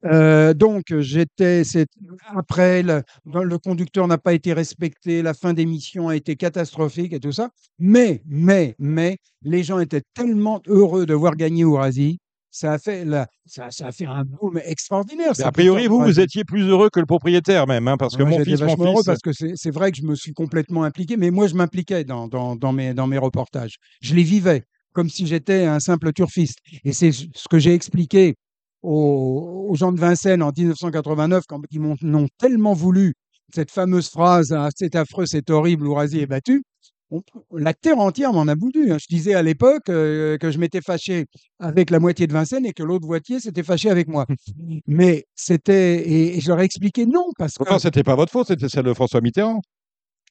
Euh, 0.05 0.55
donc, 0.55 0.85
j'étais. 1.00 1.65
c'est- 1.65 1.88
Après, 2.35 2.82
le, 2.85 3.03
le 3.26 3.59
conducteur 3.59 4.06
n'a 4.06 4.17
pas 4.17 4.32
été 4.32 4.53
respecté, 4.53 5.23
la 5.23 5.35
fin 5.35 5.53
d'émission 5.55 6.09
a 6.09 6.15
été 6.17 6.37
catastrophique 6.37 7.12
et 7.12 7.20
tout 7.20 7.32
ça. 7.32 7.50
Mais, 7.79 8.23
mais, 8.26 8.76
mais, 8.79 9.19
les 9.43 9.65
gens 9.65 9.81
étaient 9.81 10.03
tellement 10.15 10.62
heureux 10.67 11.05
de 11.05 11.15
voir 11.15 11.35
gagner 11.37 11.65
Ourasi. 11.65 12.20
Ça 12.58 12.72
a 12.72 12.78
fait, 12.78 13.05
la, 13.05 13.28
ça, 13.46 13.70
ça 13.70 13.87
a 13.87 13.93
fait 13.93 14.06
un 14.06 14.25
boom 14.25 14.60
extraordinaire. 14.64 15.31
A 15.44 15.52
priori, 15.52 15.87
vous, 15.87 16.00
vous 16.00 16.19
étiez 16.19 16.43
plus 16.43 16.64
heureux 16.69 16.90
que 16.90 16.99
le 16.99 17.06
propriétaire 17.06 17.69
même, 17.69 17.87
hein, 17.87 17.96
parce 17.96 18.16
que 18.16 18.25
mon 18.25 18.43
fils, 18.43 18.60
mon 18.60 18.66
vachement 18.66 18.84
heureux 18.87 18.96
fils, 18.96 19.06
parce 19.06 19.20
que 19.20 19.31
c'est 19.32 19.70
vrai 19.70 19.93
que 19.93 19.99
je 19.99 20.02
me 20.02 20.16
suis 20.16 20.32
complètement 20.32 20.82
impliqué, 20.82 21.16
mais 21.16 21.31
moi, 21.31 21.46
je 21.46 21.55
m'impliquais 21.55 22.02
dans, 22.02 22.26
dans, 22.26 22.56
dans, 22.56 22.72
mes, 22.72 22.94
dans 22.94 23.06
mes 23.06 23.19
reportages. 23.19 23.76
Je 24.00 24.12
les 24.16 24.25
vivais 24.25 24.64
comme 24.93 25.08
si 25.08 25.25
j'étais 25.28 25.66
un 25.66 25.78
simple 25.78 26.12
turfiste. 26.12 26.58
Et 26.82 26.93
c'est 26.93 27.12
ce 27.12 27.46
que 27.49 27.60
j'ai 27.60 27.75
expliqué 27.75 28.34
aux, 28.82 29.69
aux 29.70 29.76
gens 29.76 29.93
de 29.93 30.00
Vincennes 30.00 30.43
en 30.43 30.50
1989, 30.50 31.44
quand 31.46 31.60
ils 31.70 31.81
m'ont 31.81 32.28
tellement 32.38 32.72
voulu 32.72 33.14
cette 33.55 33.70
fameuse 33.70 34.08
phrase 34.08 34.52
Ah, 34.52 34.70
c'est 34.75 34.96
affreux, 34.96 35.26
c'est 35.26 35.49
horrible, 35.50 35.87
Ourasi 35.87 36.19
est 36.19 36.26
battu. 36.26 36.64
On- 37.10 37.22
la 37.52 37.72
terre 37.72 37.99
entière 37.99 38.32
m'en 38.34 38.46
a 38.49 38.55
voulu. 38.55 38.93
hein. 38.93 38.99
Je 39.00 39.06
disais 39.08 39.34
à 39.34 39.43
l'époque 39.43 39.88
euh, 39.88 40.37
que 40.37 40.50
je 40.50 40.58
m'étais 40.58 40.81
fâché 40.82 41.25
avec 41.58 41.90
la 41.90 42.00
moitié 42.00 42.26
de 42.26 42.32
Vincennes 42.32 42.66
et 42.66 42.72
que 42.75 42.82
l'autre 42.82 43.06
moitié 43.06 43.40
s'était 43.40 43.62
fâché 43.62 43.88
avec 43.90 44.08
moi. 44.08 44.26
Mais 44.87 45.25
c'était. 45.34 45.96
Et, 46.08 46.37
et 46.37 46.40
je 46.40 46.49
leur 46.49 46.60
ai 46.60 46.64
expliqué 46.64 47.06
non, 47.06 47.25
parce 47.38 47.55
que. 47.55 47.58
pourtant, 47.58 47.78
c'était 47.78 48.02
pas 48.02 48.14
votre 48.14 48.31
faute, 48.32 48.49
c'était 48.49 48.69
celle 48.69 48.84
de 48.84 48.93
François 48.94 49.20
Mitterrand. 49.22 49.60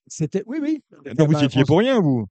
C'était 0.07 0.43
oui, 0.45 0.59
oui. 0.61 0.81
Donc, 1.15 1.27
vous 1.27 1.33
Bah, 1.33 1.43
étiez 1.43 1.63
pour 1.65 1.79
rien, 1.79 1.99
vous. 1.99 2.25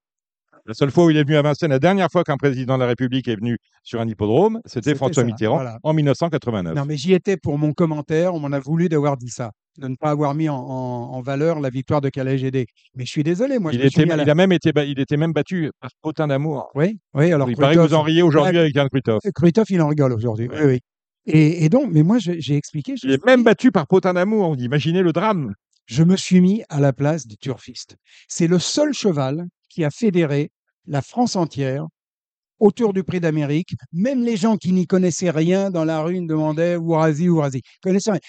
La 0.64 0.75
seule 0.75 0.90
fois 0.90 1.04
où 1.04 1.10
il 1.10 1.16
est 1.16 1.22
venu 1.22 1.37
à 1.37 1.43
Vincennes, 1.43 1.70
la 1.70 1.78
dernière 1.78 2.08
fois 2.10 2.25
qu'un 2.25 2.37
président 2.38 2.75
de 2.75 2.81
la 2.81 2.87
République 2.88 3.28
est 3.28 3.37
venu 3.37 3.56
sur 3.84 4.00
un 4.00 4.08
hippodrome, 4.08 4.60
c'était 4.64 4.90
C'était 4.90 4.96
François 4.96 5.22
ça, 5.22 5.26
Mitterrand 5.26 5.56
voilà. 5.56 5.78
en 5.84 5.93
1989. 5.93 6.75
Non, 6.75 6.84
mais 6.87 6.96
j'y 6.96 7.12
étais 7.12 7.37
pour 7.37 7.56
mon 7.58 7.72
commentaire. 7.72 8.34
On 8.34 8.40
m'en 8.40 8.50
a 8.50 8.58
voulu 8.58 8.88
d'avoir 8.88 9.16
dit 9.16 9.28
ça, 9.28 9.52
de 9.78 9.88
ne 9.88 9.96
pas 9.96 10.11
avoir 10.11 10.34
mis 10.34 10.49
en, 10.49 10.56
en- 10.56 11.12
en 11.14 11.20
valeur 11.23 11.61
la 11.61 11.70
victoire 11.70 12.00
de 12.00 12.08
Calais 12.08 12.38
GD. 12.38 12.67
Mais 12.94 13.05
je 13.05 13.11
suis 13.11 13.23
désolé, 13.23 13.58
moi. 13.58 13.73
il, 13.73 13.81
je 13.81 13.87
était, 13.87 14.05
la- 14.05 14.23
il 14.23 14.31
a 14.31 14.34
même 14.34 14.52
été, 14.52 14.73
il 14.87 14.99
était 15.00 15.17
même 15.17 15.32
battu 15.32 15.70
par 15.81 15.90
Potin 16.02 16.26
d'amour. 16.28 16.69
Oui, 16.74 16.98
oui. 17.15 17.32
Alors 17.32 17.48
il 17.50 17.56
paraît 17.56 17.74
que 17.74 17.81
vous 17.81 17.94
en 17.94 18.03
riez 18.03 18.22
aujourd'hui 18.22 18.58
avec 18.58 18.74
Yann 18.74 18.89
Krutov. 18.89 19.20
Krutov, 19.34 19.67
il 19.70 19.81
en 19.82 19.89
rigole 19.89 20.12
aujourd'hui. 20.12 20.48
Oui, 20.50 20.58
oui. 20.65 20.81
Et, 21.27 21.65
et 21.65 21.69
donc, 21.69 21.91
mais 21.93 22.03
moi, 22.05 22.19
j'ai 22.20 22.55
expliqué. 22.56 22.94
je 22.96 23.06
Il 23.06 23.12
est 23.12 23.24
même 23.27 23.43
battu 23.43 23.72
par 23.72 23.86
Potin 23.86 24.15
d'amour. 24.15 24.55
Imaginez 24.58 25.03
le 25.03 25.12
drame. 25.12 25.55
je 25.86 26.03
me 26.05 26.17
suis 26.17 26.41
mis 26.41 26.62
à 26.69 26.81
la 26.81 26.93
place 26.93 27.27
des 27.27 27.36
turfistes. 27.36 27.96
C'est 28.29 28.46
le 28.46 28.58
seul 28.58 28.93
cheval 28.93 29.44
qui 29.69 29.84
a 29.84 29.91
fédéré 29.91 30.50
la 30.86 31.03
France 31.03 31.34
entière 31.36 31.86
autour 32.58 32.93
du 32.93 33.05
prix 33.05 33.20
d'Amérique. 33.20 33.75
Même 33.93 34.22
les 34.22 34.36
gens 34.36 34.56
qui 34.56 34.72
n'y 34.72 34.86
connaissaient 34.86 35.31
rien 35.31 35.70
dans 35.70 35.84
la 35.84 36.03
rue 36.03 36.20
me 36.20 36.27
demandaient 36.27 36.77
Ourasi, 36.77 37.29
Ourasi. 37.29 37.63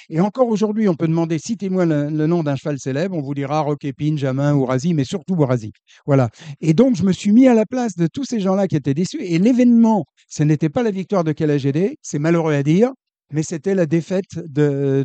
Et 0.09 0.19
encore 0.19 0.47
aujourd'hui, 0.47 0.87
on 0.89 0.95
peut 0.95 1.07
demander 1.07 1.39
citez-moi 1.39 1.85
le, 1.85 2.09
nom 2.09 2.43
d'un 2.43 2.55
cheval 2.55 2.79
célèbre. 2.79 3.15
On 3.15 3.21
vous 3.21 3.33
dira 3.33 3.61
Roquépine, 3.61 4.17
Jamin, 4.17 4.55
Ourasi, 4.55 4.93
mais 4.93 5.03
surtout 5.03 5.35
Ourasi. 5.35 5.71
Voilà. 6.05 6.29
Et 6.61 6.73
donc, 6.73 6.95
je 6.95 7.03
me 7.03 7.11
suis 7.11 7.31
mis 7.31 7.47
à 7.47 7.53
la 7.53 7.65
place 7.65 7.95
de 7.95 8.07
tous 8.07 8.25
ces 8.25 8.39
gens-là 8.39 8.67
qui 8.67 8.75
étaient 8.75 8.93
déçus. 8.93 9.21
Et 9.21 9.39
l'événement, 9.39 10.05
ce 10.27 10.43
n'était 10.43 10.69
pas 10.69 10.83
la 10.83 10.91
victoire 10.91 11.23
de 11.23 11.31
KLGD, 11.31 11.97
c'est 12.01 12.19
malheureux 12.19 12.53
à 12.53 12.63
dire, 12.63 12.91
mais 13.31 13.43
c'était 13.43 13.75
la 13.75 13.85
défaite 13.85 14.25
de. 14.35 15.03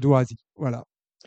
Voilà. 0.57 0.85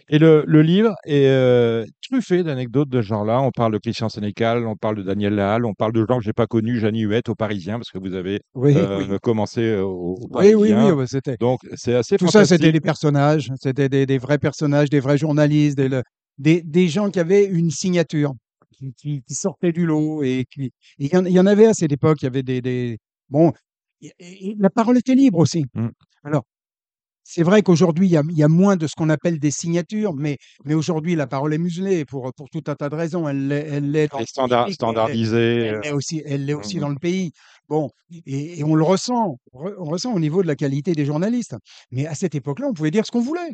Et 0.10 0.20
le, 0.20 0.44
le 0.46 0.62
livre 0.62 0.94
est 1.06 1.28
euh, 1.28 1.86
truffé 2.02 2.44
d'anecdotes 2.44 2.90
de 2.90 3.02
ce 3.02 3.08
genre-là. 3.08 3.42
On 3.42 3.52
parle 3.52 3.74
de 3.74 3.78
Christian 3.78 4.10
Sénécal, 4.10 4.66
on 4.68 4.76
parle 4.76 4.98
de 4.98 5.04
Daniel 5.04 5.36
Lahalle, 5.36 5.66
on 5.66 5.74
parle 5.74 5.94
de 5.94 6.06
gens 6.08 6.18
que 6.20 6.24
j'ai 6.24 6.34
pas 6.34 6.48
connus, 6.48 6.80
Jeannie 6.80 7.02
Huette 7.02 7.30
au 7.30 7.36
Parisien, 7.36 7.76
parce 7.80 7.92
que 7.92 7.98
vous 7.98 8.14
avez 8.14 8.42
Oui, 8.54 8.74
euh, 8.76 9.08
oui. 9.10 9.18
commencé 9.22 9.62
euh, 9.62 9.84
au, 9.84 10.16
au 10.16 10.20
Oui, 10.22 10.30
Parisien. 10.32 10.58
oui, 10.58 10.74
oui, 10.74 10.92
ouais, 10.92 11.08
c'était. 11.08 11.38
Donc 11.38 11.62
c'est 11.76 11.96
assez 11.96 12.18
Tout 12.18 12.28
ça, 12.28 12.46
c'était 12.46 12.72
des 12.72 12.82
personnages, 12.82 13.52
c'était 13.60 13.90
des, 13.90 14.06
des 14.06 14.18
vrais 14.18 14.38
personnages, 14.38 14.90
des 14.90 15.00
vrais 15.00 15.18
journalistes, 15.18 15.78
des, 15.78 16.02
des, 16.38 16.62
des 16.62 16.88
gens 16.88 17.10
qui 17.10 17.20
avaient 17.20 17.46
une 17.46 17.72
signature, 17.72 18.34
qui, 18.78 18.94
qui- 18.94 19.22
qui 19.24 19.34
sortaient 19.34 19.72
du 19.72 19.86
lot. 19.86 20.22
Et 20.24 20.46
qui- 20.52 20.72
il 21.00 21.12
y, 21.12 21.18
en- 21.18 21.26
il 21.26 21.32
y 21.32 21.40
en 21.40 21.46
avait 21.46 21.68
à 21.68 21.74
cette 21.74 21.92
époque, 21.92 22.22
il 22.22 22.26
y 22.26 22.28
avait 22.28 22.44
des. 22.44 22.62
des- 22.62 22.98
bon, 23.30 23.54
et- 24.02 24.12
et 24.20 24.56
la 24.60 24.70
parole 24.70 24.98
était 24.98 25.16
libre 25.16 25.40
aussi. 25.40 25.66
Mm. 25.74 25.88
Alors, 26.26 26.44
c'est 27.28 27.42
vrai 27.42 27.64
qu'aujourd'hui, 27.64 28.08
il 28.08 28.12
y 28.12 28.18
a, 28.18 28.22
il 28.30 28.38
y 28.38 28.44
a 28.44 28.48
moins 28.48 28.76
de 28.76 28.86
ce 28.86 28.94
qu'on 28.96 29.10
appelle 29.10 29.40
des 29.40 29.50
signatures, 29.50 30.14
mais, 30.14 30.38
mais 30.64 30.76
aujourd'hui, 30.76 31.16
la 31.16 31.26
parole 31.26 31.56
est 31.56 31.58
muselée 31.58 32.06
pour, 32.06 32.32
pour 32.36 32.50
tout 32.52 32.62
un 32.68 32.76
tas 32.76 32.88
de 32.88 32.96
raisons. 32.96 33.28
Elle 33.28 33.48
l'est 33.48 34.08
standard- 34.28 34.66
public, 34.68 34.76
elle 35.34 35.82
l'est- 35.82 35.88
euh, 35.92 35.96
aussi, 35.96 36.22
elle 36.24 36.54
aussi 36.54 36.76
Mhm. 36.76 36.82
dans 36.82 36.90
le 36.90 36.96
pays. 37.00 37.32
Bon, 37.68 37.90
et, 38.28 38.60
et 38.60 38.64
on 38.64 38.76
le 38.76 38.84
ressent, 38.84 39.38
on 39.54 39.60
re- 39.66 39.74
on 39.80 39.86
ressent 39.86 40.14
au 40.14 40.20
niveau 40.20 40.44
de 40.44 40.48
la 40.48 40.56
qualité 40.56 40.94
des 40.94 41.04
journalistes. 41.04 41.56
Mais 41.90 42.06
à 42.06 42.14
cette 42.14 42.36
époque-là, 42.36 42.68
on 42.70 42.74
pouvait 42.74 42.92
dire 42.92 43.06
ce 43.08 43.12
qu'on 43.12 43.22
voulait. 43.22 43.52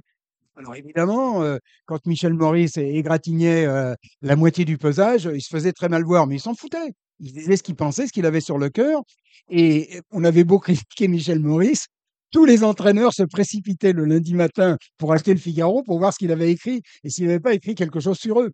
Alors 0.57 0.75
évidemment, 0.75 1.41
euh, 1.41 1.57
quand 1.85 2.05
Michel 2.05 2.33
Maurice 2.33 2.75
égratignait 2.75 3.65
euh, 3.65 3.95
la 4.21 4.35
moitié 4.35 4.65
du 4.65 4.77
pesage, 4.77 5.29
il 5.33 5.41
se 5.41 5.47
faisait 5.47 5.71
très 5.71 5.87
mal 5.87 6.03
voir, 6.03 6.27
mais 6.27 6.35
il 6.35 6.39
s'en 6.41 6.53
foutait. 6.55 6.91
Il 7.21 7.31
disait 7.31 7.55
ce 7.55 7.63
qu'il 7.63 7.75
pensait, 7.75 8.05
ce 8.05 8.11
qu'il 8.11 8.25
avait 8.25 8.41
sur 8.41 8.57
le 8.57 8.69
cœur. 8.69 9.01
Et 9.49 10.01
on 10.11 10.25
avait 10.25 10.43
beau 10.43 10.59
critiquer 10.85 11.07
Michel 11.07 11.39
Maurice, 11.39 11.87
tous 12.31 12.45
les 12.45 12.63
entraîneurs 12.63 13.13
se 13.13 13.23
précipitaient 13.23 13.93
le 13.93 14.05
lundi 14.05 14.33
matin 14.33 14.77
pour 14.97 15.13
acheter 15.13 15.33
le 15.33 15.39
Figaro 15.39 15.83
pour 15.83 16.00
voir 16.00 16.13
ce 16.13 16.19
qu'il 16.19 16.31
avait 16.31 16.51
écrit 16.51 16.81
et 17.03 17.09
s'il 17.09 17.27
n'avait 17.27 17.39
pas 17.39 17.53
écrit 17.53 17.75
quelque 17.75 18.00
chose 18.00 18.17
sur 18.17 18.41
eux. 18.41 18.51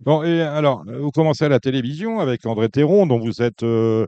Bon, 0.00 0.24
et 0.24 0.40
alors, 0.42 0.82
vous 0.84 1.12
commencez 1.12 1.44
à 1.44 1.48
la 1.48 1.60
télévision 1.60 2.18
avec 2.18 2.44
André 2.44 2.68
Théron, 2.68 3.06
dont 3.06 3.20
vous 3.20 3.40
êtes, 3.40 3.62
euh, 3.62 4.04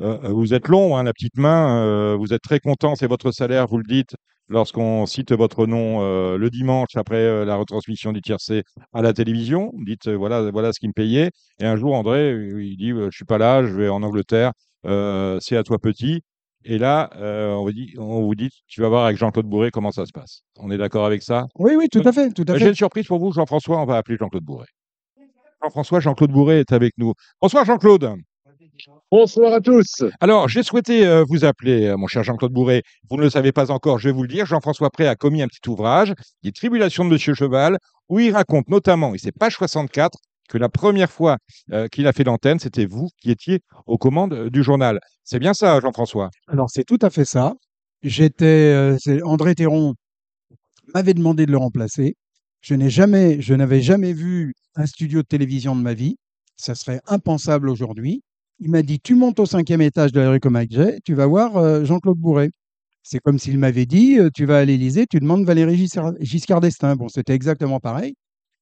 euh, 0.00 0.28
vous 0.28 0.54
êtes 0.54 0.68
long, 0.68 0.96
hein, 0.96 1.02
la 1.02 1.12
petite 1.12 1.36
main. 1.36 1.84
euh, 1.84 2.16
vous 2.16 2.32
êtes 2.32 2.42
très 2.42 2.60
content, 2.60 2.94
c'est 2.94 3.08
votre 3.08 3.32
salaire, 3.32 3.66
vous 3.66 3.78
le 3.78 3.84
dites, 3.84 4.14
lorsqu'on 4.48 5.04
cite 5.06 5.32
votre 5.32 5.66
nom 5.66 6.00
le 6.36 6.50
dimanche 6.50 6.94
après 6.94 7.44
la 7.44 7.56
retransmission 7.56 8.12
du 8.12 8.20
tiercé 8.20 8.62
à 8.92 9.02
la 9.02 9.12
télévision. 9.12 9.72
Vous 9.74 9.84
dites, 9.84 10.08
voilà, 10.08 10.50
voilà 10.52 10.72
ce 10.72 10.78
qu'il 10.78 10.90
me 10.90 10.94
payait. 10.94 11.30
Et 11.60 11.66
un 11.66 11.76
jour, 11.76 11.94
André, 11.94 12.30
il 12.60 12.76
dit, 12.76 12.90
je 12.90 13.10
suis 13.10 13.24
pas 13.24 13.38
là, 13.38 13.64
je 13.66 13.72
vais 13.74 13.88
en 13.88 14.02
Angleterre, 14.04 14.52
c'est 14.84 15.56
à 15.56 15.62
toi 15.64 15.78
petit. 15.80 16.22
Et 16.64 16.78
là, 16.78 17.10
euh, 17.16 17.52
on, 17.54 17.62
vous 17.64 17.72
dit, 17.72 17.94
on 17.98 18.22
vous 18.22 18.34
dit, 18.34 18.50
tu 18.68 18.80
vas 18.80 18.88
voir 18.88 19.04
avec 19.06 19.16
Jean-Claude 19.18 19.46
Bourré 19.46 19.70
comment 19.70 19.90
ça 19.90 20.06
se 20.06 20.12
passe. 20.12 20.42
On 20.58 20.70
est 20.70 20.78
d'accord 20.78 21.04
avec 21.04 21.22
ça? 21.22 21.46
Oui, 21.58 21.72
oui, 21.76 21.88
tout 21.90 22.02
à 22.04 22.12
fait, 22.12 22.30
tout 22.32 22.44
à 22.48 22.52
Euh, 22.52 22.54
J'ai 22.58 22.64
fait. 22.64 22.68
une 22.70 22.76
surprise 22.76 23.06
pour 23.06 23.18
vous, 23.18 23.32
Jean-François, 23.32 23.80
on 23.80 23.84
va 23.84 23.96
appeler 23.96 24.16
Jean-Claude 24.18 24.44
Bourré. 24.44 24.66
Jean-François, 25.62 26.00
Jean-Claude 26.00 26.30
Bourré 26.32 26.60
est 26.60 26.72
avec 26.72 26.92
nous. 26.98 27.14
Bonsoir 27.40 27.64
Jean-Claude. 27.64 28.14
Bonsoir 29.10 29.52
à 29.52 29.60
tous. 29.60 30.02
Alors, 30.20 30.48
j'ai 30.48 30.62
souhaité 30.62 31.06
euh, 31.06 31.24
vous 31.28 31.44
appeler, 31.44 31.86
euh, 31.86 31.96
mon 31.96 32.06
cher 32.06 32.24
Jean-Claude 32.24 32.52
Bourré. 32.52 32.82
Vous 33.10 33.16
ne 33.16 33.22
le 33.22 33.30
savez 33.30 33.52
pas 33.52 33.70
encore, 33.70 33.98
je 33.98 34.08
vais 34.08 34.12
vous 34.14 34.22
le 34.22 34.28
dire. 34.28 34.46
Jean-François 34.46 34.90
Pré 34.90 35.06
a 35.06 35.14
commis 35.14 35.42
un 35.42 35.46
petit 35.46 35.68
ouvrage, 35.68 36.14
Les 36.42 36.52
Tribulations 36.52 37.04
de 37.04 37.10
Monsieur 37.10 37.34
Cheval, 37.34 37.78
où 38.08 38.18
il 38.18 38.32
raconte 38.32 38.68
notamment, 38.68 39.14
et 39.14 39.18
c'est 39.18 39.32
page 39.32 39.54
64, 39.56 40.18
que 40.52 40.58
la 40.58 40.68
première 40.68 41.10
fois 41.10 41.38
euh, 41.72 41.88
qu'il 41.88 42.06
a 42.06 42.12
fait 42.12 42.24
l'antenne, 42.24 42.58
c'était 42.58 42.84
vous 42.84 43.08
qui 43.22 43.30
étiez 43.30 43.60
aux 43.86 43.96
commandes 43.96 44.34
euh, 44.34 44.50
du 44.50 44.62
journal. 44.62 45.00
C'est 45.24 45.38
bien 45.38 45.54
ça, 45.54 45.80
Jean-François? 45.80 46.28
Alors 46.46 46.68
c'est 46.68 46.84
tout 46.84 46.98
à 47.00 47.08
fait 47.08 47.24
ça. 47.24 47.54
J'étais, 48.02 48.44
euh, 48.44 48.98
André 49.24 49.54
Théron 49.54 49.94
m'avait 50.92 51.14
demandé 51.14 51.46
de 51.46 51.52
le 51.52 51.56
remplacer. 51.56 52.16
Je 52.60 52.74
n'ai 52.74 52.90
jamais, 52.90 53.40
je 53.40 53.54
n'avais 53.54 53.80
jamais 53.80 54.12
vu 54.12 54.52
un 54.74 54.84
studio 54.84 55.22
de 55.22 55.26
télévision 55.26 55.74
de 55.74 55.80
ma 55.80 55.94
vie. 55.94 56.16
Ça 56.56 56.74
serait 56.74 57.00
impensable 57.06 57.70
aujourd'hui. 57.70 58.22
Il 58.58 58.70
m'a 58.70 58.82
dit, 58.82 59.00
tu 59.00 59.14
montes 59.14 59.40
au 59.40 59.46
cinquième 59.46 59.80
étage 59.80 60.12
de 60.12 60.20
la 60.20 60.30
rue 60.30 60.38
Comagé, 60.38 60.98
tu 61.04 61.14
vas 61.14 61.26
voir 61.26 61.84
Jean-Claude 61.84 62.18
Bourré. 62.18 62.50
C'est 63.02 63.18
comme 63.18 63.38
s'il 63.38 63.58
m'avait 63.58 63.86
dit, 63.86 64.18
tu 64.34 64.44
vas 64.44 64.58
à 64.58 64.64
l'Élysée, 64.64 65.06
tu 65.10 65.18
demandes 65.18 65.44
Valérie 65.44 65.88
Giscard 66.20 66.60
d'Estaing. 66.60 66.94
Bon, 66.94 67.08
c'était 67.08 67.32
exactement 67.32 67.80
pareil. 67.80 68.14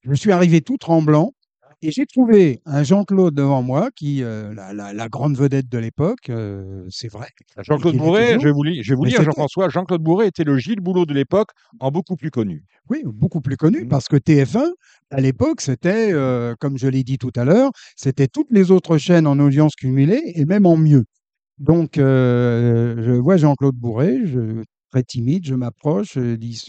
Je 0.04 0.14
suis 0.14 0.32
arrivé 0.32 0.62
tout 0.62 0.78
tremblant 0.78 1.34
et 1.82 1.90
j'ai 1.90 2.06
trouvé 2.06 2.60
un 2.66 2.82
Jean-Claude 2.82 3.34
devant 3.34 3.62
moi, 3.62 3.90
qui, 3.96 4.22
euh, 4.22 4.52
la, 4.54 4.72
la- 4.72 4.92
la 4.92 5.08
grande 5.08 5.36
vedette 5.36 5.68
de 5.68 5.78
l'époque, 5.78 6.28
euh, 6.28 6.84
c'est 6.90 7.08
vrai. 7.10 7.28
Jean-Claude 7.62 7.96
Bourré, 7.96 8.38
je 8.38 8.44
vais 8.44 8.52
vous, 8.52 8.62
li- 8.62 8.82
je 8.82 8.90
vais 8.90 8.96
vous 8.96 9.04
Mais 9.04 9.10
lire, 9.10 9.22
Jean-François, 9.22 9.68
Jean-Claude 9.68 10.02
Bourré 10.02 10.26
était 10.26 10.44
le 10.44 10.58
Gilles 10.58 10.80
Boulot 10.80 11.06
de 11.06 11.14
l'époque, 11.14 11.50
en 11.78 11.90
beaucoup 11.90 12.16
plus 12.16 12.30
connu. 12.30 12.64
Oui, 12.88 13.02
beaucoup 13.04 13.40
plus 13.40 13.56
connu, 13.56 13.84
Mmh. 13.84 13.88
parce 13.88 14.08
que 14.08 14.16
TF1, 14.16 14.70
à 15.10 15.20
l'époque, 15.20 15.60
c'était, 15.60 16.12
euh, 16.12 16.54
comme 16.60 16.76
je 16.78 16.86
l'ai 16.88 17.02
dit 17.04 17.18
tout 17.18 17.32
à 17.36 17.44
l'heure, 17.44 17.70
c'était 17.96 18.28
toutes 18.28 18.50
les 18.50 18.70
autres 18.70 18.98
chaînes 18.98 19.26
en 19.26 19.38
audience 19.38 19.74
cumulée 19.74 20.22
et 20.34 20.44
même 20.44 20.66
en 20.66 20.76
mieux. 20.76 21.04
Donc, 21.58 21.92
je 21.96 23.12
vois 23.18 23.36
Jean-Claude 23.36 23.76
Bourré, 23.76 24.18
je, 24.26 24.62
très 24.90 25.02
timide, 25.02 25.46
je 25.46 25.54
m'approche, 25.54 26.14
je 26.14 26.34
dis 26.36 26.60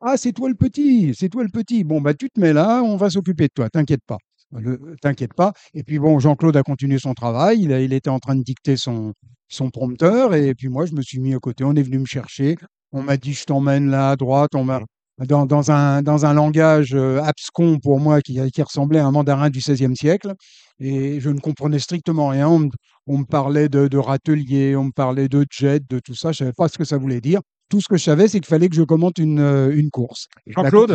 Ah, 0.00 0.16
c'est 0.16 0.32
toi 0.32 0.48
le 0.48 0.54
petit, 0.54 1.14
c'est 1.18 1.28
toi 1.28 1.42
le 1.42 1.48
petit. 1.48 1.82
Bon, 1.84 2.00
bah, 2.00 2.14
tu 2.14 2.28
te 2.30 2.38
mets 2.40 2.52
là, 2.52 2.82
on 2.82 2.96
va 2.96 3.10
s'occuper 3.10 3.44
de 3.44 3.52
toi, 3.54 3.70
t'inquiète 3.70 4.02
pas. 4.06 4.18
Le- 4.60 4.96
T'inquiète 5.02 5.34
pas. 5.34 5.52
Et 5.74 5.82
puis, 5.82 5.98
bon, 5.98 6.18
Jean-Claude 6.18 6.56
a 6.56 6.62
continué 6.62 6.98
son 6.98 7.14
travail, 7.14 7.60
il, 7.62 7.72
a- 7.72 7.80
il 7.80 7.92
était 7.92 8.10
en 8.10 8.18
train 8.18 8.36
de 8.36 8.42
dicter 8.42 8.76
son, 8.76 9.12
son 9.48 9.70
prompteur, 9.70 10.34
et 10.34 10.54
puis 10.54 10.68
moi, 10.68 10.86
je 10.86 10.94
me 10.94 11.02
suis 11.02 11.18
mis 11.20 11.34
à 11.34 11.38
côté, 11.38 11.64
on 11.64 11.74
est 11.74 11.82
venu 11.82 11.98
me 11.98 12.06
chercher, 12.06 12.56
on 12.92 13.02
m'a 13.02 13.16
dit 13.16 13.32
je 13.34 13.44
t'emmène 13.44 13.90
là 13.90 14.10
à 14.10 14.16
droite, 14.16 14.54
on 14.54 14.64
m'a 14.64 14.80
dans, 15.18 15.46
dans 15.46 15.70
un, 15.70 16.02
dans 16.02 16.26
un 16.26 16.34
langage 16.34 16.92
euh, 16.94 17.20
abscon 17.22 17.78
pour 17.80 18.00
moi 18.00 18.20
qui, 18.20 18.40
qui 18.50 18.62
ressemblait 18.62 18.98
à 18.98 19.06
un 19.06 19.12
mandarin 19.12 19.48
du 19.48 19.60
XVIe 19.60 19.94
siècle. 19.96 20.32
Et 20.80 21.20
je 21.20 21.30
ne 21.30 21.38
comprenais 21.38 21.78
strictement 21.78 22.28
rien. 22.28 22.48
On 22.48 22.58
me, 22.58 22.68
on 23.06 23.18
me 23.18 23.24
parlait 23.24 23.68
de, 23.68 23.86
de 23.86 23.96
râtelier, 23.96 24.74
on 24.74 24.84
me 24.86 24.90
parlait 24.90 25.28
de 25.28 25.46
jet, 25.52 25.80
de 25.88 26.00
tout 26.00 26.16
ça. 26.16 26.32
Je 26.32 26.42
ne 26.42 26.48
savais 26.48 26.52
pas 26.56 26.66
ce 26.66 26.76
que 26.78 26.84
ça 26.84 26.98
voulait 26.98 27.20
dire. 27.20 27.40
Tout 27.70 27.80
ce 27.80 27.86
que 27.88 27.96
je 27.96 28.02
savais, 28.02 28.26
c'est 28.26 28.40
qu'il 28.40 28.48
fallait 28.48 28.68
que 28.68 28.74
je 28.74 28.82
commente 28.82 29.18
une, 29.18 29.38
euh, 29.38 29.70
une 29.76 29.90
course. 29.90 30.26
La 30.46 30.52
Jean-Claude, 30.70 30.90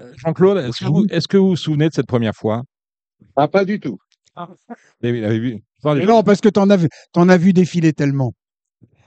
euh, 0.00 0.12
Jean-Claude, 0.16 0.58
est-ce 0.58 0.78
que, 0.80 0.84
vous- 0.92 1.06
est-ce 1.10 1.28
que 1.28 1.36
vous 1.36 1.48
vous 1.50 1.56
souvenez 1.56 1.88
de 1.88 1.94
cette 1.94 2.06
première 2.08 2.34
fois? 2.34 2.64
Ah, 3.36 3.48
pas 3.48 3.64
du 3.64 3.80
tout. 3.80 3.98
Vu 5.02 5.62
Mais 5.84 6.04
non, 6.06 6.22
parce 6.22 6.40
que 6.40 6.48
tu 6.48 6.60
en, 6.60 6.68
as 6.70 6.76
vu- 6.76 6.88
t'en 7.12 7.28
as 7.28 7.36
vu 7.36 7.52
défiler 7.52 7.92
tellement. 7.92 8.34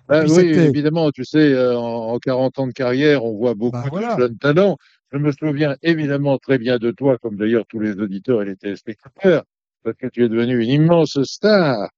Ben 0.08 0.24
puis 0.24 0.32
oui, 0.32 0.36
c'était- 0.38 0.68
évidemment, 0.68 1.12
tu 1.12 1.24
sais, 1.24 1.54
euh, 1.54 1.78
en, 1.78 2.14
en 2.14 2.20
40 2.20 2.58
ans 2.58 2.66
de 2.68 2.72
carrière, 2.72 3.24
on 3.24 3.38
voit 3.38 3.54
beaucoup 3.54 3.78
Bah, 3.78 3.84
de 3.86 3.90
voilà. 3.90 4.18
jeunes 4.18 4.38
talents. 4.40 4.78
Je 5.12 5.18
me 5.20 5.32
souviens 5.32 5.76
évidemment 5.84 6.38
très 6.40 6.58
bien 6.58 6.78
de 6.78 6.90
toi, 6.92 7.18
comme 7.20 7.36
d'ailleurs 7.36 7.66
tous 7.68 7.80
les 7.80 7.92
auditeurs 8.00 8.42
et 8.42 8.46
les 8.46 8.56
téléspectateurs, 8.56 9.44
parce 9.84 9.96
que 9.98 10.08
tu 10.08 10.24
es 10.26 10.30
devenu 10.30 10.64
une 10.64 10.70
immense 10.70 11.22
star. 11.24 11.90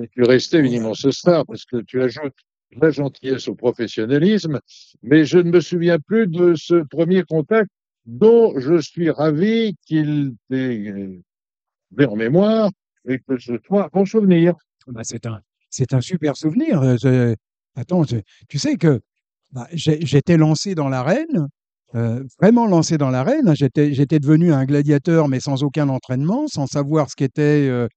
Et 0.00 0.08
tu 0.08 0.22
restais 0.22 0.58
une 0.60 0.72
immense 0.72 1.08
star 1.10 1.44
parce 1.46 1.64
que 1.64 1.76
tu 1.82 2.00
ajoutes 2.02 2.34
la 2.80 2.90
gentillesse 2.90 3.46
au 3.48 3.54
professionnalisme. 3.54 4.60
Mais 5.02 5.24
je 5.24 5.38
ne 5.38 5.50
me 5.50 5.60
souviens 5.60 5.98
plus 5.98 6.26
de 6.28 6.54
ce 6.56 6.74
premier 6.84 7.22
contact 7.24 7.70
dont 8.06 8.58
je 8.58 8.80
suis 8.80 9.10
ravi 9.10 9.74
qu'il 9.86 10.32
t'ait 10.48 11.20
en 11.98 12.16
mémoire 12.16 12.70
et 13.08 13.18
que 13.18 13.38
ce 13.38 13.52
soit 13.66 13.84
un 13.84 13.88
bon 13.92 14.04
souvenir. 14.04 14.54
Bah, 14.86 15.02
c'est 15.04 15.26
un, 15.26 15.40
un 15.92 16.00
super 16.00 16.36
souvenir. 16.36 16.82
Euh, 16.82 17.34
attends, 17.76 18.04
tu 18.04 18.58
sais 18.58 18.76
que 18.76 19.00
bah, 19.52 19.66
j'étais 19.72 20.36
lancé 20.36 20.74
dans 20.74 20.88
l'arène, 20.88 21.48
euh, 21.94 22.22
vraiment 22.40 22.66
lancé 22.66 22.98
dans 22.98 23.10
l'arène. 23.10 23.54
J'étais, 23.54 23.92
j'étais 23.92 24.20
devenu 24.20 24.52
un 24.52 24.64
gladiateur, 24.64 25.28
mais 25.28 25.40
sans 25.40 25.62
aucun 25.62 25.88
entraînement, 25.88 26.46
sans 26.46 26.66
savoir 26.66 27.10
ce 27.10 27.16
qu'était. 27.16 27.68
euh, 27.68 27.88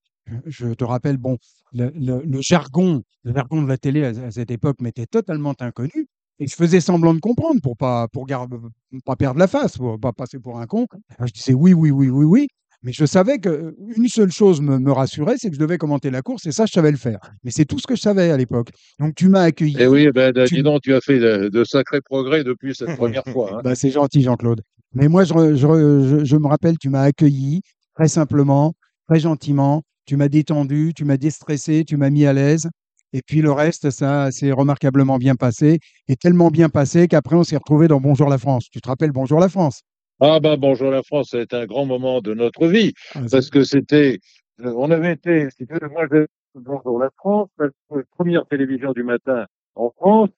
je 0.45 0.73
te 0.73 0.83
rappelle, 0.85 1.17
bon, 1.17 1.37
le, 1.73 2.41
jargon, 2.41 3.03
le 3.23 3.33
jargon 3.33 3.61
de 3.61 3.67
la 3.67 3.77
télé 3.77 4.05
à, 4.05 4.31
cette 4.31 4.51
époque 4.51 4.79
m'était 4.81 5.05
totalement 5.05 5.53
inconnu. 5.59 6.07
Et 6.39 6.47
je 6.47 6.55
faisais 6.55 6.79
semblant 6.79 7.13
de 7.13 7.19
comprendre 7.19 7.61
pour 7.61 7.77
pas 7.77 8.07
pour 8.07 8.25
pas 8.25 9.15
perdre 9.15 9.39
la 9.39 9.47
face, 9.47 9.77
pour 9.77 9.99
pas 9.99 10.13
passer 10.13 10.39
pour 10.39 10.59
un 10.59 10.65
con. 10.65 10.87
Je 11.19 11.31
disais 11.31 11.53
oui, 11.53 11.73
oui, 11.73 11.91
oui, 11.91 12.09
oui, 12.09 12.25
oui. 12.25 12.47
Mais 12.83 12.91
je 12.91 13.05
savais 13.05 13.39
qu'une 13.39 14.07
seule 14.07 14.31
chose 14.31 14.61
me, 14.61 14.77
me 14.77 14.91
rassurait, 14.91 15.35
c'est 15.37 15.49
que 15.49 15.55
je 15.55 15.59
devais 15.59 15.77
commenter 15.77 16.11
la 16.11 16.21
course, 16.21 16.45
et 16.45 16.51
ça, 16.51 16.65
je 16.65 16.71
savais 16.73 16.91
le 16.91 16.97
faire. 16.97 17.19
Mais 17.43 17.51
c'est 17.51 17.65
tout 17.65 17.79
ce 17.79 17.87
que 17.87 17.95
je 17.95 18.01
savais 18.01 18.29
à 18.29 18.37
l'époque. 18.37 18.69
Donc, 18.99 19.15
tu 19.15 19.29
m'as 19.29 19.43
accueilli. 19.43 19.77
Eh 19.79 19.87
oui, 19.87 20.09
ben, 20.13 20.33
Tu- 20.33 20.55
dis 20.55 20.63
donc, 20.63 20.81
tu 20.81 20.93
as 20.93 20.99
fait 21.01 21.17
de, 21.19 21.47
de 21.49 21.63
sacrés 21.63 22.01
progrès 22.01 22.43
depuis 22.43 22.75
cette 22.75 22.95
première 22.97 23.23
fois. 23.23 23.55
hein. 23.55 23.61
Bah, 23.63 23.75
c'est 23.75 23.89
gentil, 23.89 24.21
Jean-Claude. 24.21 24.61
Mais 24.93 25.07
moi, 25.07 25.23
je, 25.23 25.33
re- 25.33 25.55
je 25.55 25.65
re- 25.65 26.07
je- 26.19 26.25
je 26.25 26.35
me 26.37 26.47
rappelle, 26.47 26.77
tu 26.77 26.89
m'as 26.89 27.01
accueilli 27.03 27.61
très 27.95 28.07
simplement, 28.09 28.73
très 29.07 29.19
gentiment. 29.19 29.81
Tu 30.05 30.17
m'as 30.17 30.27
détendu, 30.27 30.91
tu 30.93 31.05
m'as 31.05 31.15
déstressé, 31.17 31.85
tu 31.85 31.95
m'as 31.95 32.09
mis 32.09 32.25
à 32.25 32.33
l'aise. 32.33 32.67
Et 33.13 33.21
puis 33.25 33.41
le 33.41 33.51
reste, 33.53 33.89
ça 33.91 34.31
s'est 34.31 34.51
remarquablement 34.51 35.17
bien 35.17 35.35
passé. 35.35 35.79
Et 36.09 36.15
tellement 36.17 36.49
bien 36.49 36.67
passé 36.67 37.07
qu'après, 37.07 37.37
on 37.37 37.43
s'est 37.45 37.55
retrouvé 37.55 37.87
dans 37.87 38.01
Bonjour 38.01 38.27
la 38.27 38.37
France. 38.37 38.65
Tu 38.69 38.81
te 38.81 38.89
rappelles 38.89 39.11
Bonjour 39.13 39.39
la 39.39 39.47
France? 39.47 39.81
Ah 40.25 40.39
ben 40.39 40.55
bonjour 40.55 40.89
la 40.89 41.03
France, 41.03 41.31
ça 41.31 41.39
a 41.39 41.41
été 41.41 41.53
un 41.57 41.65
grand 41.65 41.85
moment 41.85 42.21
de 42.21 42.33
notre 42.33 42.65
vie 42.67 42.93
Ah, 43.13 43.19
parce 43.29 43.49
que 43.49 43.65
c'était, 43.65 44.19
euh, 44.61 44.73
on 44.77 44.89
avait 44.89 45.11
été, 45.11 45.49
si 45.49 45.67
tu 45.67 45.73
veux, 45.73 45.89
moi 45.89 46.05
j'ai 46.09 46.27
bonjour 46.55 46.97
la 46.97 47.09
France, 47.17 47.49
la 47.59 47.67
première 48.11 48.45
télévision 48.45 48.93
du 48.93 49.03
matin 49.03 49.47
en 49.75 49.89
France, 49.89 50.29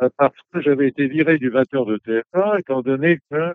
euh, 0.00 0.08
parce 0.16 0.32
que 0.54 0.62
j'avais 0.62 0.88
été 0.88 1.06
viré 1.06 1.36
du 1.36 1.50
20h 1.50 1.86
de 1.86 1.98
TF1 1.98 2.60
étant 2.60 2.80
donné 2.80 3.18
que 3.30 3.54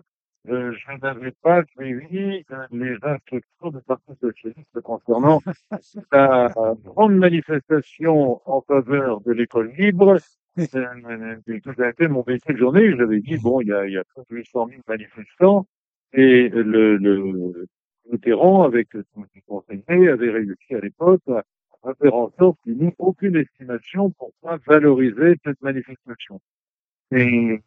euh, 0.50 0.72
je 0.72 0.98
n'avais 1.00 1.32
pas 1.42 1.64
suivi 1.76 2.44
les 2.70 2.96
instructions 3.02 3.70
du 3.70 3.80
Parti 3.84 4.12
socialiste 4.20 4.80
concernant 4.84 5.40
la 6.12 6.52
grande 6.84 7.16
manifestation 7.16 8.40
en 8.44 8.60
faveur 8.60 9.20
de 9.22 9.32
l'école 9.32 9.72
libre. 9.76 10.16
Tout 10.56 11.74
a 11.78 11.88
été 11.88 12.08
mon 12.08 12.24
métier 12.26 12.54
de 12.54 12.58
journée. 12.58 12.94
J'avais 12.96 13.20
dit, 13.20 13.36
bon, 13.38 13.60
il 13.62 13.68
y 13.68 13.72
a, 13.72 13.86
il 13.86 13.94
y 13.94 13.98
a 13.98 14.04
plus 14.04 14.22
de 14.30 14.36
800 14.36 14.68
000 14.68 14.80
manifestants 14.86 15.66
et 16.12 16.48
le, 16.48 16.96
le 16.96 17.66
Mitterrand, 18.10 18.64
avec 18.64 18.88
son 19.14 19.24
conseiller, 19.46 20.08
avait 20.08 20.30
réussi 20.30 20.74
à 20.74 20.80
l'époque 20.80 21.22
à, 21.28 21.42
faire 22.00 22.14
en 22.14 22.30
sorte 22.38 22.58
qu'il 22.62 22.76
n'y 22.78 22.86
ait 22.86 22.94
aucune 22.98 23.36
estimation 23.36 24.10
pour 24.10 24.32
pas 24.40 24.58
valoriser 24.66 25.34
cette 25.44 25.60
manifestation. 25.62 26.40
Et 27.10 27.60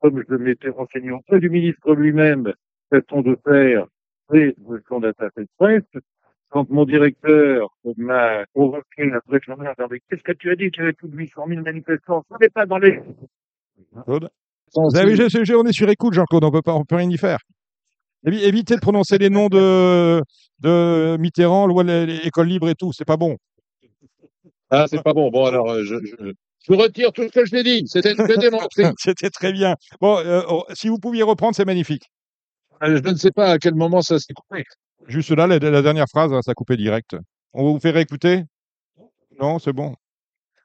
comme 0.00 0.22
je 0.28 0.34
m'étais 0.34 0.68
renseigné 0.68 1.10
auprès 1.10 1.40
du 1.40 1.48
ministre 1.48 1.94
lui-même, 1.94 2.52
façon 2.90 3.22
de 3.22 3.36
faire, 3.44 3.86
et 4.34 4.54
de 4.56 4.82
son 4.88 5.02
attaché 5.02 5.42
de 5.42 5.48
presse, 5.58 6.02
quand 6.50 6.68
mon 6.68 6.84
directeur 6.84 7.74
m'a 7.96 8.44
convoqué 8.54 9.10
après 9.12 9.40
que 9.40 9.46
j'en 9.46 9.62
ai 9.62 9.68
regardé, 9.68 10.02
qu'est-ce 10.08 10.22
que 10.22 10.32
tu 10.32 10.50
as 10.50 10.56
dit 10.56 10.70
qu'il 10.70 10.82
y 10.82 10.84
avait 10.84 10.92
plus 10.92 11.08
de 11.08 11.16
800 11.16 11.46
000 11.48 11.62
manifestants? 11.62 12.24
Ce 12.30 12.36
n'est 12.38 12.50
pas 12.50 12.66
dans 12.66 12.78
les... 12.78 13.00
Claude? 14.04 14.28
Vous 14.74 14.96
avez 14.96 15.14
on 15.54 15.64
est 15.64 15.72
sur 15.72 15.88
écoute, 15.88 16.14
Jean-Claude, 16.14 16.44
on 16.44 16.50
peut 16.50 16.62
pas, 16.62 16.74
on 16.74 16.84
peut 16.84 16.96
rien 16.96 17.10
y 17.10 17.18
faire. 17.18 17.38
Évi- 18.26 18.42
Évitez 18.44 18.76
de 18.76 18.80
prononcer 18.80 19.18
les 19.18 19.30
noms 19.30 19.48
de, 19.48 20.22
de 20.60 21.16
Mitterrand, 21.18 21.68
écoles 22.24 22.48
libres 22.48 22.68
et 22.68 22.74
tout, 22.74 22.92
c'est 22.92 23.04
pas 23.04 23.16
bon. 23.16 23.36
Ah, 24.70 24.86
c'est 24.88 25.02
pas 25.02 25.12
bon. 25.12 25.30
Bon, 25.30 25.44
alors, 25.44 25.70
euh, 25.70 25.82
je, 25.84 25.96
je, 26.04 26.32
je 26.68 26.72
retire 26.72 27.12
tout 27.12 27.24
ce 27.24 27.28
que 27.28 27.44
je 27.44 27.50
t'ai 27.50 27.62
dit. 27.62 27.82
C'était. 27.86 28.14
C'était 28.98 29.30
très 29.30 29.52
bien. 29.52 29.76
Bon, 30.00 30.18
euh, 30.18 30.42
oh, 30.48 30.64
si 30.72 30.88
vous 30.88 30.98
pouviez 30.98 31.22
reprendre, 31.22 31.54
c'est 31.54 31.64
magnifique. 31.64 32.04
Euh, 32.82 33.00
Je 33.04 33.10
ne 33.10 33.16
sais 33.16 33.30
pas 33.32 33.50
à 33.50 33.58
quel 33.58 33.74
moment 33.74 34.00
ça 34.02 34.18
s'est 34.18 34.32
coupé. 34.32 34.64
Juste 35.08 35.30
là, 35.30 35.46
la, 35.46 35.58
la 35.58 35.82
dernière 35.82 36.06
phrase, 36.08 36.32
hein, 36.32 36.40
ça 36.42 36.52
a 36.52 36.54
coupé 36.54 36.76
direct. 36.76 37.16
On 37.52 37.72
vous 37.72 37.80
fait 37.80 37.90
réécouter? 37.90 38.44
Non, 39.40 39.58
c'est 39.58 39.72
bon. 39.72 39.94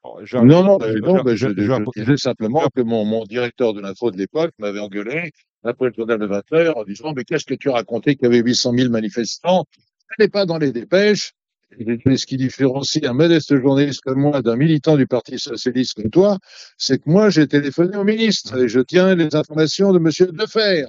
Oh, 0.04 0.20
Non, 0.34 0.62
non, 0.62 0.78
non, 0.78 1.22
je 1.34 2.00
disais 2.00 2.16
simplement 2.16 2.68
que 2.74 2.82
mon, 2.82 3.04
mon 3.04 3.24
directeur 3.24 3.74
de 3.74 3.80
l'info 3.80 4.10
de 4.10 4.16
l'époque 4.16 4.52
m'avait 4.58 4.78
engueulé 4.80 5.32
après 5.64 5.88
le 5.88 5.94
journal 5.94 6.18
de 6.18 6.26
20 6.26 6.52
heures 6.52 6.76
en 6.76 6.84
disant 6.84 7.12
Mais 7.14 7.24
qu'est-ce 7.24 7.44
que 7.44 7.54
tu 7.54 7.68
raconté 7.68 8.16
qu'il 8.16 8.24
y 8.24 8.26
avait 8.26 8.42
800 8.42 8.72
000 8.74 8.90
manifestants? 8.90 9.64
Ce 10.10 10.22
n'est 10.22 10.28
pas 10.28 10.46
dans 10.46 10.58
les 10.58 10.72
dépêches. 10.72 11.32
Ce 11.70 12.26
qui 12.26 12.36
différencie 12.38 13.04
un 13.04 13.12
modeste 13.12 13.54
journaliste 13.60 14.00
comme 14.00 14.20
moi 14.20 14.40
d'un 14.40 14.56
militant 14.56 14.96
du 14.96 15.06
Parti 15.06 15.38
Socialiste 15.38 15.94
comme 15.94 16.10
toi, 16.10 16.38
c'est 16.78 16.98
que 17.02 17.10
moi, 17.10 17.28
j'ai 17.28 17.46
téléphoné 17.46 17.96
au 17.96 18.04
ministre 18.04 18.56
et 18.56 18.68
je 18.68 18.80
tiens 18.80 19.14
les 19.14 19.34
informations 19.34 19.92
de 19.92 19.98
Monsieur 19.98 20.26
Defer. 20.26 20.86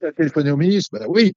Tu 0.00 0.06
as 0.06 0.12
téléphoné 0.12 0.50
au 0.50 0.56
ministre 0.56 0.98
Ben 0.98 1.06
oui. 1.08 1.32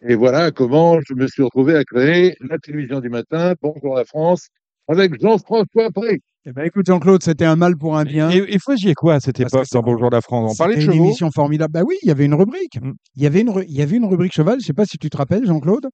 Et 0.00 0.14
voilà 0.14 0.52
comment 0.52 1.00
je 1.00 1.14
me 1.14 1.26
suis 1.26 1.42
retrouvé 1.42 1.74
à 1.74 1.82
créer 1.82 2.36
la 2.40 2.58
télévision 2.58 3.00
du 3.00 3.08
matin, 3.08 3.54
Bonjour 3.60 3.96
la 3.96 4.04
France, 4.04 4.48
avec 4.86 5.20
Jean-François 5.20 5.90
Pré. 5.90 6.20
Eh 6.46 6.52
ben, 6.52 6.64
écoute, 6.64 6.86
Jean-Claude, 6.86 7.22
c'était 7.22 7.44
un 7.44 7.56
mal 7.56 7.76
pour 7.76 7.96
un 7.96 8.04
bien. 8.04 8.30
Et, 8.30 8.38
et 8.56 8.94
quoi 8.94 9.14
à 9.14 9.20
cette 9.20 9.38
Parce 9.38 9.52
époque 9.52 9.66
dans 9.72 9.82
Bonjour 9.82 10.08
la 10.10 10.20
France 10.20 10.52
On 10.52 10.56
parlait 10.56 10.76
de 10.76 10.80
C'était 10.80 10.92
une 10.92 10.96
chevaux 10.98 11.04
émission 11.06 11.30
formidable. 11.30 11.72
Bah 11.72 11.82
oui, 11.86 11.96
il 12.02 12.08
y 12.08 12.10
avait 12.10 12.24
une 12.24 12.34
rubrique. 12.34 12.80
Mm. 12.80 12.92
Il 13.16 13.22
y 13.22 13.26
avait 13.26 13.40
une, 13.40 13.52
il 13.68 13.74
y 13.74 13.82
avait 13.82 13.96
une 13.96 14.04
rubrique 14.04 14.32
cheval. 14.32 14.58
Je 14.60 14.66
sais 14.66 14.72
pas 14.72 14.86
si 14.86 14.98
tu 14.98 15.10
te 15.10 15.16
rappelles, 15.16 15.44
Jean-Claude. 15.46 15.86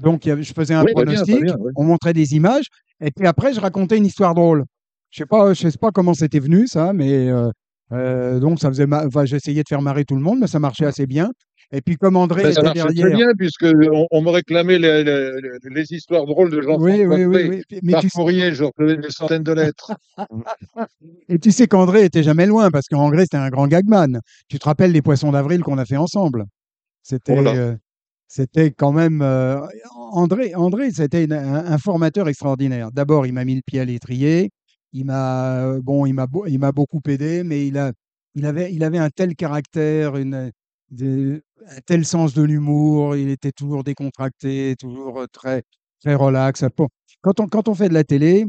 Donc, 0.00 0.24
il 0.24 0.28
y 0.28 0.32
avait- 0.32 0.42
je 0.44 0.52
faisais 0.54 0.74
un 0.74 0.84
Oui, 0.84 0.92
bien, 0.94 1.04
pronostic. 1.04 1.42
bien, 1.42 1.56
oui. 1.58 1.72
On 1.76 1.84
montrait 1.84 2.12
des 2.12 2.34
images. 2.34 2.66
Et 3.00 3.10
puis 3.10 3.26
après, 3.26 3.52
je 3.52 3.60
racontais 3.60 3.98
une 3.98 4.06
histoire 4.06 4.34
drôle. 4.34 4.64
Je 5.10 5.18
sais 5.18 5.26
pas, 5.26 5.52
je 5.52 5.68
sais 5.68 5.78
pas 5.78 5.90
comment 5.90 6.14
c'était 6.14 6.38
venu, 6.38 6.66
ça, 6.68 6.92
mais 6.92 7.28
euh, 7.28 7.50
euh, 7.92 8.38
donc 8.38 8.60
ça 8.60 8.68
faisait. 8.68 8.86
ma- 8.86 9.04
Enfin, 9.06 9.24
j'essayais 9.24 9.62
de 9.62 9.68
faire 9.68 9.82
marrer 9.82 10.04
tout 10.04 10.14
le 10.14 10.22
monde, 10.22 10.38
mais 10.40 10.46
ça 10.46 10.58
marchait 10.60 10.86
assez 10.86 11.06
bien. 11.06 11.30
Et 11.70 11.82
puis 11.82 11.96
comme 11.96 12.16
André 12.16 12.44
Ben, 12.44 12.52
ça 12.52 12.60
était 12.60 12.80
très 12.80 12.92
derrière. 12.94 13.16
bien, 13.16 13.28
puisque 13.36 13.64
on, 13.92 14.06
on 14.10 14.22
me 14.22 14.30
réclamait 14.30 14.78
les, 14.78 15.04
les- 15.04 15.32
les- 15.40 15.70
les 15.74 15.92
histoires 15.92 16.24
drôles 16.24 16.50
de 16.50 16.62
Jean-François 16.62 16.90
Oui, 16.90 17.04
oui, 17.04 17.24
oui, 17.26 17.32
Pré. 17.32 17.48
oui. 17.48 17.80
Mais 17.82 17.92
Par 17.92 18.00
tu, 18.00 18.08
courrier, 18.08 18.54
je 18.54 18.64
recevais 18.64 18.96
des 18.96 19.10
centaines 19.10 19.42
de 19.42 19.52
lettres. 19.52 19.92
et 21.28 21.38
tu 21.38 21.52
sais 21.52 21.66
qu'André 21.66 22.04
était 22.04 22.22
jamais 22.22 22.46
loin 22.46 22.70
parce 22.70 22.86
qu'André 22.86 23.22
c'était 23.24 23.36
un 23.36 23.50
grand 23.50 23.66
gagman. 23.66 24.20
Tu 24.48 24.58
te 24.58 24.64
rappelles 24.64 24.92
les 24.92 25.02
poissons 25.02 25.32
d'avril 25.32 25.62
qu'on 25.62 25.78
a 25.78 25.84
fait 25.84 25.96
ensemble? 25.98 26.46
C'était, 27.02 27.36
Oh 27.38 27.46
euh, 27.46 27.76
c'était 28.28 28.70
quand 28.70 28.92
même 28.92 29.20
euh, 29.22 29.60
André. 30.12 30.54
André, 30.54 30.90
c'était 30.90 31.24
une- 31.24 31.32
un, 31.34 31.66
un 31.66 31.78
formateur 31.78 32.28
extraordinaire. 32.28 32.90
D'abord, 32.92 33.26
il 33.26 33.32
m'a 33.32 33.44
mis 33.44 33.54
le 33.56 33.62
pied 33.64 33.80
à 33.80 33.84
l'étrier. 33.84 34.50
Il 34.94 35.04
m'a, 35.04 35.58
euh, 35.64 35.80
bon, 35.82 36.06
il 36.06 36.14
m'a, 36.14 36.26
il 36.46 36.58
m'a 36.58 36.72
beaucoup 36.72 37.00
aidé, 37.08 37.44
mais 37.44 37.66
il 37.66 37.76
a, 37.76 37.92
il 38.34 38.46
avait, 38.46 38.72
il 38.72 38.82
avait 38.84 38.98
un 38.98 39.10
tel 39.10 39.34
caractère, 39.34 40.16
une, 40.16 40.50
un 40.92 41.80
tel 41.86 42.04
sens 42.04 42.34
de 42.34 42.42
l'humour. 42.42 43.16
Il 43.16 43.28
était 43.30 43.52
toujours 43.52 43.84
décontracté, 43.84 44.74
toujours 44.78 45.20
euh, 45.20 45.26
très, 45.32 45.62
très 46.02 46.14
relax. 46.14 46.64
Bon, 46.76 46.88
Quand 47.22 47.40
on, 47.40 47.46
quand 47.48 47.68
on 47.68 47.74
fait 47.74 47.88
de 47.88 47.94
la 47.94 48.04
télé, 48.04 48.46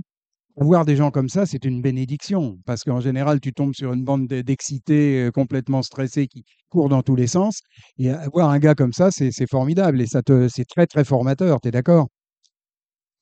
avoir 0.60 0.86
des 0.86 0.96
gens 0.96 1.12
comme 1.12 1.30
ça, 1.30 1.46
c'est 1.46 1.64
une 1.66 1.82
bénédiction, 1.82 2.60
parce 2.66 2.84
qu'en 2.84 3.00
général, 3.00 3.40
tu 3.40 3.54
tombes 3.54 3.74
sur 3.74 3.94
une 3.94 4.04
bande 4.04 4.28
de- 4.28 4.42
d'excités 4.42 5.26
euh, 5.28 5.32
complètement 5.32 5.82
stressés 5.84 6.28
qui 6.28 6.44
courent 6.70 6.90
dans 6.90 7.02
tous 7.02 7.16
les 7.16 7.28
sens. 7.28 7.62
Et 7.98 8.10
avoir 8.12 8.50
un 8.50 8.60
gars 8.60 8.76
comme 8.76 8.94
ça, 8.94 9.10
c'est 9.12 9.32
formidable 9.50 10.02
et 10.02 10.08
ça 10.08 10.22
te, 10.22 10.48
c'est 10.50 10.66
très 10.66 10.86
très 10.88 11.06
formateur. 11.06 11.62
T'es 11.62 11.72
d'accord? 11.72 12.08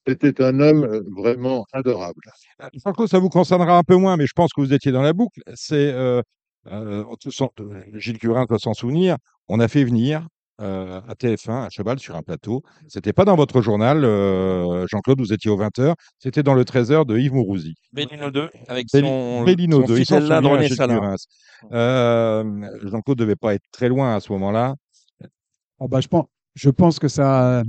C'était 0.08 0.42
un 0.42 0.60
homme 0.62 0.84
euh, 0.86 1.02
vraiment 1.18 1.66
adorable. 1.74 2.22
Jean-Claude, 2.84 3.10
ça 3.10 3.20
vous 3.20 3.30
concernera 3.30 3.78
un 3.78 3.84
peu 3.84 3.98
moins, 3.98 4.16
mais 4.16 4.26
je 4.26 4.32
pense 4.34 4.52
que 4.54 4.62
vous 4.62 4.74
étiez 4.74 4.92
dans 4.92 5.02
la 5.02 5.14
boucle. 5.14 5.42
C'est 5.54 5.92
euh, 5.92 6.22
euh, 6.72 7.04
euh, 7.04 7.76
Gilles 7.96 8.18
Curin 8.20 8.46
doit 8.46 8.60
s'en 8.60 8.74
souvenir. 8.74 9.18
On 9.48 9.60
a 9.60 9.68
fait 9.68 9.84
venir 9.84 10.28
euh, 10.60 11.02
à 11.08 11.14
TF1 11.14 11.66
à 11.66 11.70
cheval 11.70 12.00
sur 12.00 12.16
un 12.16 12.24
plateau. 12.24 12.64
C'était 12.88 13.14
pas 13.14 13.26
dans 13.26 13.36
votre 13.36 13.62
journal, 13.62 14.04
euh, 14.04 14.86
Jean-Claude. 14.88 15.20
Vous 15.20 15.32
étiez 15.34 15.52
au 15.52 15.58
20h. 15.58 15.94
C'était 16.20 16.44
dans 16.44 16.56
le 16.56 16.64
13h 16.64 17.06
de 17.06 17.18
Yves 17.18 17.34
Mourouzi. 17.34 17.76
Bellino 17.94 18.32
2 18.32 18.50
avec 18.68 18.88
son, 18.90 19.44
Bellino 19.44 19.82
son 19.82 19.88
2, 19.88 20.00
il. 20.00 20.06
Curin. 20.96 21.16
Euh, 21.72 22.44
Jean-Claude 22.84 23.18
devait 23.18 23.36
pas 23.36 23.54
être 23.54 23.66
très 23.72 23.90
loin 23.90 24.16
à 24.16 24.20
ce 24.20 24.32
moment-là. 24.34 24.76
Oh, 25.80 25.88
bah, 25.88 26.02
je, 26.02 26.08
pense, 26.08 26.26
je 26.56 26.70
pense 26.70 27.00
que 27.00 27.08
ça. 27.08 27.64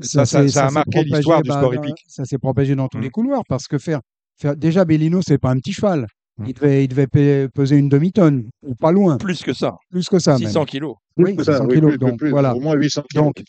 Ça- 0.00 0.26
ça- 0.26 0.42
s'est- 0.42 0.48
ça 0.48 0.66
a 0.66 0.70
marqué 0.72 1.04
l'histoire 1.04 1.40
du 1.42 1.50
sport 1.50 1.72
hippique. 1.74 2.04
Ça 2.08 2.24
s'est 2.24 2.38
propagé 2.38 2.74
dans 2.74 2.88
tous 2.88 2.98
les 2.98 3.10
couloirs 3.10 3.42
parce 3.48 3.68
que 3.68 3.78
faire. 3.78 4.00
faire 4.36 4.56
déjà, 4.56 4.84
Bellino, 4.84 5.22
c'est 5.22 5.38
pas 5.38 5.50
un 5.50 5.58
petit 5.58 5.72
cheval. 5.72 6.08
Mm. 6.38 6.44
Il 6.48 6.54
devait, 6.54 6.84
il 6.84 6.88
devait 6.88 7.06
pe- 7.06 7.48
peser 7.54 7.76
une 7.76 7.88
demi-tonne, 7.88 8.48
ou 8.66 8.74
pas 8.74 8.90
loin, 8.90 9.18
Plus 9.18 9.42
que 9.42 9.52
ça, 9.52 9.76
plus 9.90 10.08
que 10.08 10.18
ça. 10.18 10.32
même. 10.32 10.40
600 10.48 10.64
kilos. 10.64 10.96
Oui, 11.16 11.24
Plus 11.26 11.36
que 11.36 11.44
ça, 11.44 11.52
600 11.52 11.66
oui, 11.68 11.74
kilos. 11.76 11.90
plus- 11.92 11.98
donc, 11.98 12.18
plus, 12.18 12.30
voilà. 12.30 12.56
Au 12.56 12.60
moins 12.60 12.74
800 12.74 13.02
kilos. 13.08 13.24
Donc, 13.26 13.42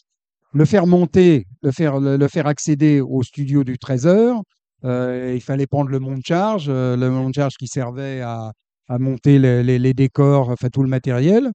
le 0.54 0.66
faire 0.66 0.86
monter, 0.86 1.46
le 1.64 1.72
faire, 1.72 2.00
le, 2.00 2.16
le 2.18 2.28
faire 2.28 2.46
accéder 2.48 3.02
au 3.02 3.24
studio 3.24 3.64
du 3.64 3.78
13h, 3.78 4.40
euh, 4.84 5.34
il 5.36 5.42
fallait 5.42 5.66
prendre 5.68 5.90
le 5.90 6.00
monte 6.00 6.22
charge, 6.26 6.68
euh, 6.70 6.96
le 6.96 7.10
monte 7.10 7.34
charge 7.34 7.56
qui 7.58 7.68
servait 7.68 8.22
à, 8.22 8.52
à 8.88 9.00
monter 9.00 9.40
les, 9.40 9.64
les- 9.64 9.80
les 9.80 9.94
décors, 9.96 10.50
enfin 10.50 10.68
tout 10.72 10.84
le 10.84 10.90
matériel. 10.90 11.50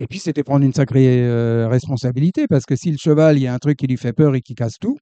Et 0.00 0.06
puis 0.08 0.18
c'était 0.18 0.42
prendre 0.42 0.64
une 0.64 0.72
sacrée 0.74 1.22
euh, 1.22 1.68
responsabilité 1.68 2.46
parce 2.48 2.64
que 2.64 2.74
si 2.76 2.90
le 2.90 2.98
cheval, 2.98 3.38
il 3.38 3.42
y 3.42 3.46
a 3.46 3.54
un 3.54 3.58
truc 3.58 3.78
qui 3.78 3.86
lui 3.86 3.96
fait 3.96 4.12
peur 4.12 4.34
et 4.34 4.40
qui 4.40 4.54
casse 4.54 4.78
tout. 4.80 4.96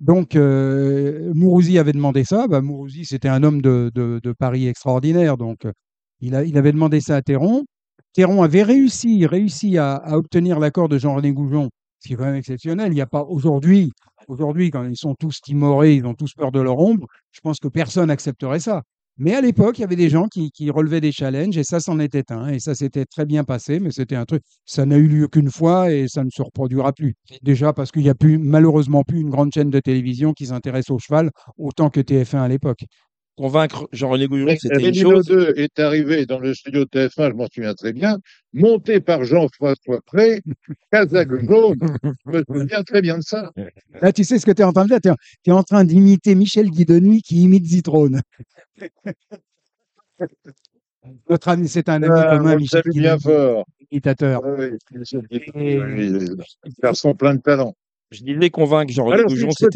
Donc 0.00 0.34
euh, 0.34 1.32
Mourouzi 1.34 1.78
avait 1.78 1.92
demandé 1.92 2.24
ça. 2.24 2.48
Bah, 2.48 2.60
Mourouzi, 2.62 3.04
c'était 3.04 3.28
un 3.28 3.42
homme 3.42 3.62
de, 3.62 3.90
de, 3.94 4.32
Paris 4.32 4.66
extraordinaire. 4.66 5.36
Donc 5.36 5.66
euh, 5.66 5.72
il, 6.20 6.34
a, 6.34 6.44
il 6.44 6.56
avait 6.58 6.72
demandé 6.72 7.00
ça 7.00 7.16
à 7.16 7.22
Théron. 7.22 7.64
Théron 8.14 8.42
avait 8.42 8.62
réussi, 8.62 9.26
réussi 9.26 9.78
à, 9.78 9.94
à 9.94 10.16
obtenir 10.16 10.58
l'accord 10.58 10.88
de 10.88 10.98
Jean-René 10.98 11.32
Goujon 11.32 11.70
ce 12.00 12.08
qui 12.08 12.14
est 12.14 12.16
quand 12.16 12.24
même 12.24 12.34
exceptionnel. 12.34 12.92
Il 12.92 12.94
n'y 12.94 13.00
a 13.00 13.06
pas 13.06 13.22
aujourd'hui, 13.22 13.92
aujourd'hui, 14.28 14.70
quand 14.70 14.84
ils 14.84 14.96
sont 14.96 15.14
tous 15.14 15.40
timorés, 15.40 15.94
ils 15.94 16.06
ont 16.06 16.14
tous 16.14 16.32
peur 16.34 16.50
de 16.50 16.60
leur 16.60 16.78
ombre, 16.78 17.06
je 17.30 17.40
pense 17.40 17.58
que 17.60 17.68
personne 17.68 18.08
n'accepterait 18.08 18.60
ça. 18.60 18.82
Mais 19.22 19.34
à 19.34 19.42
l'époque, 19.42 19.76
il 19.76 19.82
y 19.82 19.84
avait 19.84 19.96
des 19.96 20.08
gens 20.08 20.28
qui, 20.28 20.50
relevaient 20.70 21.02
des 21.02 21.12
challenges 21.12 21.58
et 21.58 21.62
ça, 21.62 21.78
c'en 21.78 21.98
était 21.98 22.32
un. 22.32 22.48
Et 22.48 22.58
ça 22.58 22.74
s'était 22.74 23.04
très 23.04 23.26
bien 23.26 23.44
passé, 23.44 23.78
mais 23.78 23.90
c'était 23.90 24.16
un 24.16 24.24
truc. 24.24 24.42
Ça 24.64 24.86
n'a 24.86 24.96
eu 24.96 25.08
lieu 25.08 25.28
qu'une 25.28 25.50
fois 25.50 25.92
et 25.92 26.08
ça 26.08 26.24
ne 26.24 26.30
se 26.30 26.40
reproduira 26.40 26.94
plus. 26.94 27.16
Déjà 27.42 27.74
parce 27.74 27.92
qu'il 27.92 28.00
n'y 28.02 28.08
a 28.08 28.14
plus, 28.14 28.38
malheureusement 28.38 29.04
plus 29.04 29.20
une 29.20 29.28
grande 29.28 29.52
chaîne 29.52 29.68
de 29.68 29.78
télévision 29.78 30.32
qui 30.32 30.46
s'intéresse 30.46 30.88
au 30.88 30.98
cheval 30.98 31.30
autant 31.58 31.90
que 31.90 32.00
TF1 32.00 32.38
à 32.38 32.48
l'époque. 32.48 32.86
Convaincre 33.44 33.88
Jean-René 33.92 34.26
Goujon, 34.28 34.44
Mais 34.44 34.58
c'était 34.60 34.86
une 34.90 34.94
chose. 34.94 35.24
2 35.24 35.54
est 35.56 35.78
arrivé 35.78 36.26
dans 36.26 36.38
le 36.38 36.52
studio 36.52 36.84
de 36.84 36.90
TF1, 36.90 37.30
je 37.30 37.34
m'en 37.34 37.46
souviens 37.50 37.72
très 37.72 37.94
bien, 37.94 38.18
monté 38.52 39.00
par 39.00 39.24
Jean-François 39.24 40.00
Pré, 40.04 40.42
Kazakh 40.92 41.28
jaune. 41.48 41.78
Je 42.26 42.30
me 42.30 42.44
souviens 42.46 42.82
très 42.82 43.00
bien 43.00 43.16
de 43.16 43.22
ça. 43.22 43.50
Là, 44.02 44.12
tu 44.12 44.24
sais 44.24 44.38
ce 44.38 44.44
que 44.44 44.50
tu 44.50 44.60
es 44.60 44.64
en 44.66 44.74
train 44.74 44.84
de 44.84 44.90
faire 44.90 45.00
Tu 45.00 45.50
es, 45.50 45.52
en 45.54 45.62
train 45.62 45.84
d'imiter 45.84 46.34
Michel 46.34 46.68
Guidoni 46.70 47.22
qui 47.22 47.40
imite 47.44 47.64
Zitrone. 47.64 48.20
Notre 51.30 51.48
ami, 51.48 51.66
c'est 51.66 51.88
un 51.88 52.02
ami 52.02 52.12
Ah, 52.14 52.36
commun, 52.36 52.56
Michel 52.56 52.82
salue 52.82 52.92
bien 52.92 53.16
Guidoni, 53.16 53.36
fort. 53.36 53.64
imitateur. 53.90 54.42
Ah 54.44 54.54
oui, 54.58 54.66
Michel 54.92 55.22
Guidoni, 55.30 56.24
Et- 56.26 56.72
Garçon 56.82 57.14
plein 57.14 57.36
de 57.36 57.40
talent. 57.40 57.74
Je 58.10 58.22
disais 58.24 58.50
convaincre 58.50 58.92
Jean-René 58.92 59.22
Goujon, 59.22 59.48
je, 59.50 59.66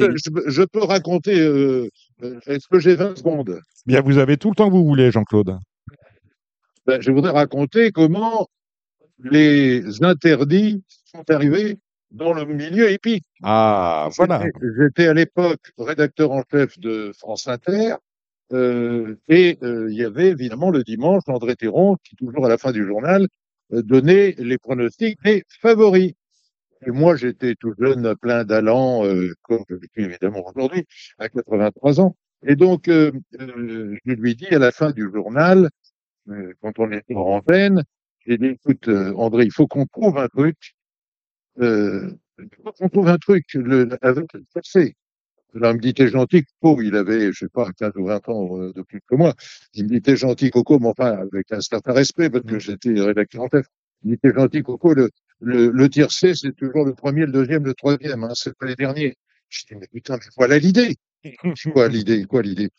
je 0.49 0.63
peux- 0.65 0.85
raconter, 0.85 1.39
euh, 1.41 1.89
est-ce 2.47 2.69
que 2.69 2.79
j'ai 2.79 2.95
20 2.95 3.17
secondes? 3.19 3.61
Bien, 3.87 4.01
vous 4.01 4.19
avez 4.19 4.37
tout 4.37 4.51
le 4.51 4.55
temps 4.55 4.69
que 4.69 4.73
vous 4.75 4.85
voulez, 4.85 5.11
Jean-Claude. 5.11 5.59
Ben, 6.87 7.01
Je 7.01 7.11
voudrais 7.11 7.33
raconter 7.33 7.91
comment 7.93 8.49
les 9.23 10.03
interdits 10.03 10.83
sont 11.05 11.29
arrivés 11.31 11.79
dans 12.11 12.33
le 12.33 12.45
milieu 12.45 12.93
hippique. 12.93 13.25
Ah, 13.43 14.09
voilà. 14.17 14.45
J'étais- 14.79 15.07
à 15.09 15.15
l'époque 15.15 15.61
rédacteur 15.79 16.31
en 16.33 16.43
chef 16.51 16.79
de 16.79 17.13
France 17.19 17.49
Inter. 17.49 17.95
euh, 18.53 19.17
et 19.29 19.59
euh, 19.63 19.91
il 19.91 19.97
y 19.97 20.05
avait 20.05 20.29
évidemment 20.29 20.71
le 20.71 20.85
dimanche 20.85 21.23
André 21.29 21.57
Théron 21.57 21.97
qui, 22.05 22.15
toujours 22.15 22.45
à 22.45 22.49
la 22.49 22.59
fin 22.59 22.73
du 22.73 22.87
journal, 22.87 23.27
euh, 23.73 23.83
donnait 23.83 24.35
les 24.39 24.59
pronostics 24.59 25.19
des 25.25 25.45
favoris. 25.61 26.13
Et 26.87 26.91
moi, 26.91 27.17
j'étais 27.17 27.55
tout 27.55 27.75
jeune, 27.79 28.15
plein 28.17 28.45
d'allant, 28.45 29.05
euh, 29.05 29.33
comme 29.43 29.65
je 29.69 29.75
le 29.75 29.81
suis 29.93 30.05
évidemment 30.05 30.45
aujourd'hui, 30.47 30.87
à 31.19 31.29
83 31.29 32.01
ans. 32.01 32.17
Et 32.47 32.57
donc, 32.57 32.89
euh, 32.89 33.11
euh, 33.41 33.97
je 34.05 34.13
lui 34.13 34.35
dis 34.37 34.49
à 34.49 34.59
la 34.59 34.71
fin 34.71 34.91
du 34.91 35.11
journal, 35.13 35.71
euh, 36.29 36.53
quand 36.61 36.79
on 36.79 36.91
était 36.93 37.15
en 37.15 37.37
antenne, 37.37 37.83
j'ai 38.27 38.39
dit, 38.39 38.47
écoute, 38.47 38.89
euh, 38.89 39.13
André, 39.17 39.45
il 39.45 39.53
faut 39.53 39.67
qu'on 39.67 39.87
trouve 39.87 40.19
un 40.19 40.29
truc, 40.29 40.75
euh, 41.61 42.11
il 42.39 42.49
faut 42.63 42.73
qu'on 42.73 42.89
trouve 42.89 43.09
un 43.09 43.19
truc 43.19 43.45
le, 43.55 43.89
avec 44.03 44.33
le 44.33 44.45
passé. 44.53 44.95
Alors, 45.55 45.73
il 45.73 45.77
me 45.77 45.81
dit, 45.81 45.95
t'es 45.95 46.09
gentil, 46.09 46.45
Coco. 46.61 46.83
Il 46.83 46.97
avait, 46.97 47.33
je 47.33 47.41
sais 47.41 47.49
pas, 47.49 47.71
15 47.73 47.93
ou 47.97 48.07
20 48.07 48.29
ans 48.29 48.59
de 48.59 48.83
plus 48.83 49.01
que 49.09 49.15
moi. 49.15 49.35
Il 49.75 49.85
me 49.85 49.91
dit, 49.91 50.03
t'es 50.03 50.17
gentil, 50.17 50.51
Coco, 50.51 50.79
mais 50.81 50.89
enfin, 50.89 51.13
avec 51.13 51.53
un 51.53 51.61
certain 51.61 51.93
respect, 51.93 52.29
parce 52.31 52.45
que 52.45 52.59
j'étais 52.59 53.01
rédacteur 53.01 53.43
en 53.43 53.49
chef. 53.49 53.67
Il 54.03 54.11
me 54.11 54.15
dit, 54.17 54.21
t'es 54.21 54.33
gentil, 54.35 54.63
Coco. 54.63 54.95
Le, 54.95 55.11
le, 55.45 55.71
le 55.71 55.89
tiercé, 55.91 56.35
c'est 56.35 56.55
toujours 56.57 56.85
le 56.85 56.95
premier, 56.95 57.27
le 57.27 57.33
deuxième, 57.33 57.65
le 57.65 57.75
troisième, 57.75 58.25
hein, 58.25 58.33
c'est 58.35 58.57
pas 58.57 58.67
les 58.67 58.77
derniers. 58.77 59.17
Je 59.49 59.65
dis, 59.69 59.75
mais 59.77 59.87
putain, 59.93 60.17
mais 60.17 60.27
voilà 60.37 60.59
l'idée. 60.59 60.97
Quoi 61.73 61.89
l'idée? 61.89 62.25
Quoi 62.25 62.43
l'idée? 62.43 62.71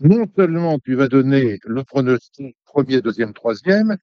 Non 0.00 0.26
seulement 0.36 0.78
tu 0.80 0.94
vas 0.94 1.08
donner 1.08 1.58
le 1.64 1.84
pronostic 1.84 2.56
premier, 2.64 3.00
deuxième, 3.00 3.32
troisième, 3.32 3.96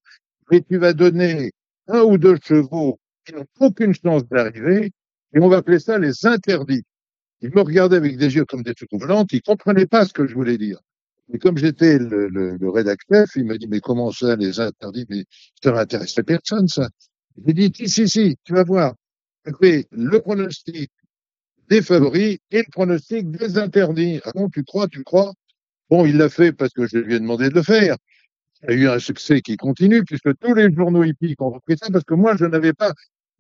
mais 0.49 0.61
tu 0.61 0.77
vas 0.77 0.93
donner 0.93 1.51
un 1.87 2.01
ou 2.01 2.17
deux 2.17 2.37
chevaux 2.43 2.99
qui 3.25 3.33
n'ont 3.33 3.45
aucune 3.59 3.93
chance 3.93 4.27
d'arriver, 4.27 4.91
et 5.33 5.39
on 5.39 5.49
va 5.49 5.57
appeler 5.57 5.79
ça 5.79 5.97
les 5.99 6.25
interdits. 6.25 6.83
Il 7.41 7.51
me 7.53 7.61
regardait 7.61 7.97
avec 7.97 8.17
des 8.17 8.35
yeux 8.35 8.45
comme 8.45 8.63
des 8.63 8.75
troublantes, 8.75 9.33
il 9.33 9.41
comprenait 9.41 9.87
pas 9.87 10.05
ce 10.05 10.13
que 10.13 10.27
je 10.27 10.33
voulais 10.35 10.57
dire. 10.57 10.79
Et 11.33 11.39
comme 11.39 11.57
j'étais 11.57 11.97
le, 11.97 12.27
le, 12.29 12.57
le 12.57 12.69
rédacteur, 12.69 13.25
il 13.35 13.45
m'a 13.45 13.57
dit, 13.57 13.67
mais 13.67 13.79
comment 13.79 14.11
ça, 14.11 14.35
les 14.35 14.59
interdits? 14.59 15.05
Mais 15.09 15.25
ça 15.63 15.71
n'intéressait 15.71 16.23
personne, 16.23 16.67
ça. 16.67 16.89
J'ai 17.45 17.53
dit, 17.53 17.71
si, 17.75 17.89
si, 17.89 18.07
si, 18.07 18.37
tu 18.43 18.53
vas 18.53 18.63
voir. 18.63 18.95
Écoutez, 19.45 19.87
le 19.91 20.19
pronostic 20.19 20.91
des 21.69 21.81
favoris 21.81 22.37
et 22.51 22.57
le 22.57 22.71
pronostic 22.71 23.31
des 23.31 23.57
interdits. 23.57 24.19
Ah 24.25 24.31
bon, 24.35 24.49
tu 24.49 24.63
crois, 24.63 24.87
tu 24.87 25.03
crois? 25.03 25.33
Bon, 25.89 26.05
il 26.05 26.17
l'a 26.17 26.29
fait 26.29 26.51
parce 26.51 26.73
que 26.73 26.85
je 26.85 26.97
lui 26.97 27.15
ai 27.15 27.19
demandé 27.19 27.49
de 27.49 27.55
le 27.55 27.63
faire. 27.63 27.95
Il 28.63 28.69
a 28.69 28.73
eu 28.73 28.87
un 28.87 28.99
succès 28.99 29.41
qui 29.41 29.57
continue 29.57 30.03
puisque 30.03 30.37
tous 30.37 30.53
les 30.53 30.71
journaux 30.73 31.03
hippiques 31.03 31.41
ont 31.41 31.49
repris 31.49 31.77
ça 31.77 31.89
parce 31.91 32.03
que 32.03 32.13
moi, 32.13 32.35
je 32.37 32.45
n'avais 32.45 32.73
pas 32.73 32.93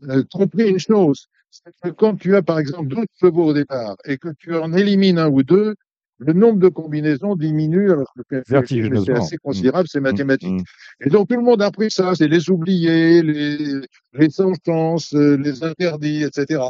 euh, 0.09 0.23
compris 0.31 0.69
une 0.69 0.79
chose. 0.79 1.27
C'est 1.49 1.71
que 1.83 1.89
quand 1.89 2.15
tu 2.15 2.35
as, 2.35 2.41
par 2.41 2.59
exemple, 2.59 2.87
12 2.87 3.05
chevaux 3.19 3.47
au 3.47 3.53
départ 3.53 3.97
et 4.05 4.17
que 4.17 4.29
tu 4.39 4.55
en 4.55 4.73
élimines 4.73 5.19
un 5.19 5.29
ou 5.29 5.43
deux, 5.43 5.75
le 6.23 6.33
nombre 6.33 6.59
de 6.59 6.67
combinaisons 6.67 7.35
diminue 7.35 7.91
alors 7.91 8.13
que 8.29 8.41
c'est 8.45 8.49
Vertigineusement. 8.49 9.15
assez 9.15 9.37
considérable, 9.37 9.87
c'est 9.89 9.99
mathématique. 9.99 10.61
Mm. 10.61 11.05
Et 11.05 11.09
donc 11.09 11.27
tout 11.27 11.35
le 11.35 11.41
monde 11.41 11.61
a 11.63 11.65
appris 11.65 11.89
ça, 11.89 12.13
c'est 12.13 12.27
les 12.27 12.49
oubliés, 12.51 13.23
les, 13.23 13.81
les 14.13 14.29
sans 14.29 14.53
chance, 14.63 15.13
euh, 15.15 15.35
les 15.35 15.63
interdits, 15.63 16.23
etc. 16.23 16.61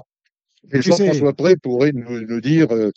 Et 0.72 0.82
Jean-François 0.82 1.34
Pré 1.34 1.58
pourrait 1.58 1.92
nous, 1.92 2.22
nous 2.22 2.40
dire 2.40 2.72
euh, 2.72 2.92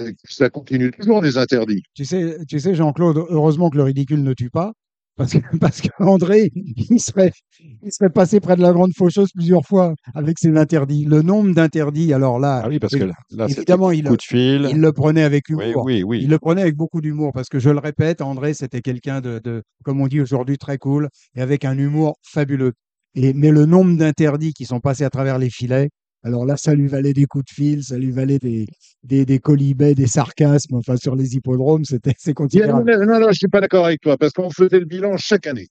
euh, 0.00 0.10
que 0.10 0.32
ça 0.34 0.50
continue 0.50 0.90
toujours 0.90 1.22
les 1.22 1.38
interdits. 1.38 1.82
Tu 1.94 2.04
sais, 2.04 2.38
tu 2.48 2.58
sais, 2.58 2.74
Jean-Claude, 2.74 3.18
heureusement 3.28 3.70
que 3.70 3.76
le 3.76 3.84
ridicule 3.84 4.24
ne 4.24 4.32
tue 4.32 4.50
pas, 4.50 4.72
parce 5.16 5.32
que 5.32 5.56
parce 5.58 5.80
qu'André, 5.82 6.50
il 6.54 7.00
serait, 7.00 7.32
il 7.82 7.92
serait 7.92 8.10
passé 8.10 8.40
près 8.40 8.56
de 8.56 8.62
la 8.62 8.72
grande 8.72 8.92
faucheuse 8.96 9.30
plusieurs 9.34 9.64
fois 9.66 9.94
avec 10.14 10.38
ses 10.38 10.56
interdits. 10.56 11.04
Le 11.04 11.22
nombre 11.22 11.54
d'interdits, 11.54 12.12
alors 12.12 12.38
là, 12.38 12.62
Ah 12.64 12.68
oui, 12.68 12.78
parce 12.78 12.94
que 12.94 13.04
là, 13.04 13.46
évidemment, 13.48 13.90
il, 13.90 14.04
coup 14.04 14.16
de 14.16 14.22
fil. 14.22 14.68
il 14.70 14.80
le 14.80 14.92
prenait 14.92 15.22
avec 15.22 15.44
Oui, 15.50 15.70
humour. 15.70 15.84
oui, 15.84 16.02
oui. 16.02 16.20
Il 16.22 16.30
le 16.30 16.38
prenait 16.38 16.62
avec 16.62 16.76
beaucoup 16.76 17.00
d'humour 17.00 17.32
parce 17.34 17.48
que 17.48 17.58
je 17.58 17.70
le 17.70 17.78
répète, 17.78 18.22
André, 18.22 18.54
c'était 18.54 18.80
quelqu'un 18.82 19.20
de, 19.20 19.40
de, 19.44 19.62
comme 19.84 20.00
on 20.00 20.06
dit 20.06 20.20
aujourd'hui, 20.20 20.56
très 20.58 20.78
cool 20.78 21.08
et 21.34 21.42
avec 21.42 21.64
un 21.64 21.76
humour 21.76 22.16
fabuleux. 22.22 22.72
Et, 23.14 23.32
mais 23.34 23.50
le 23.50 23.66
nombre 23.66 23.96
d'interdits 23.98 24.52
qui 24.52 24.64
sont 24.64 24.80
passés 24.80 25.04
à 25.04 25.10
travers 25.10 25.38
les 25.38 25.50
filets, 25.50 25.90
alors 26.22 26.44
là, 26.44 26.56
ça 26.56 26.74
lui 26.74 26.86
valait 26.86 27.12
des 27.12 27.24
coups 27.26 27.46
de 27.46 27.50
fil, 27.50 27.82
ça 27.82 27.96
lui 27.96 28.10
valait 28.10 28.38
des, 28.38 28.66
des, 29.02 29.24
des 29.24 29.38
colibets, 29.38 29.94
des 29.94 30.06
sarcasmes, 30.06 30.74
enfin, 30.76 30.96
sur 30.96 31.16
les 31.16 31.34
hippodromes, 31.36 31.84
c'était, 31.84 32.14
c'est 32.18 32.30
Non, 32.30 32.34
considérable. 32.44 33.06
non, 33.06 33.20
non, 33.20 33.28
je 33.28 33.38
suis 33.38 33.48
pas 33.48 33.60
d'accord 33.60 33.86
avec 33.86 34.00
toi, 34.00 34.16
parce 34.18 34.32
qu'on 34.32 34.50
faisait 34.50 34.80
le 34.80 34.84
bilan 34.84 35.16
chaque 35.16 35.46
année. 35.46 35.68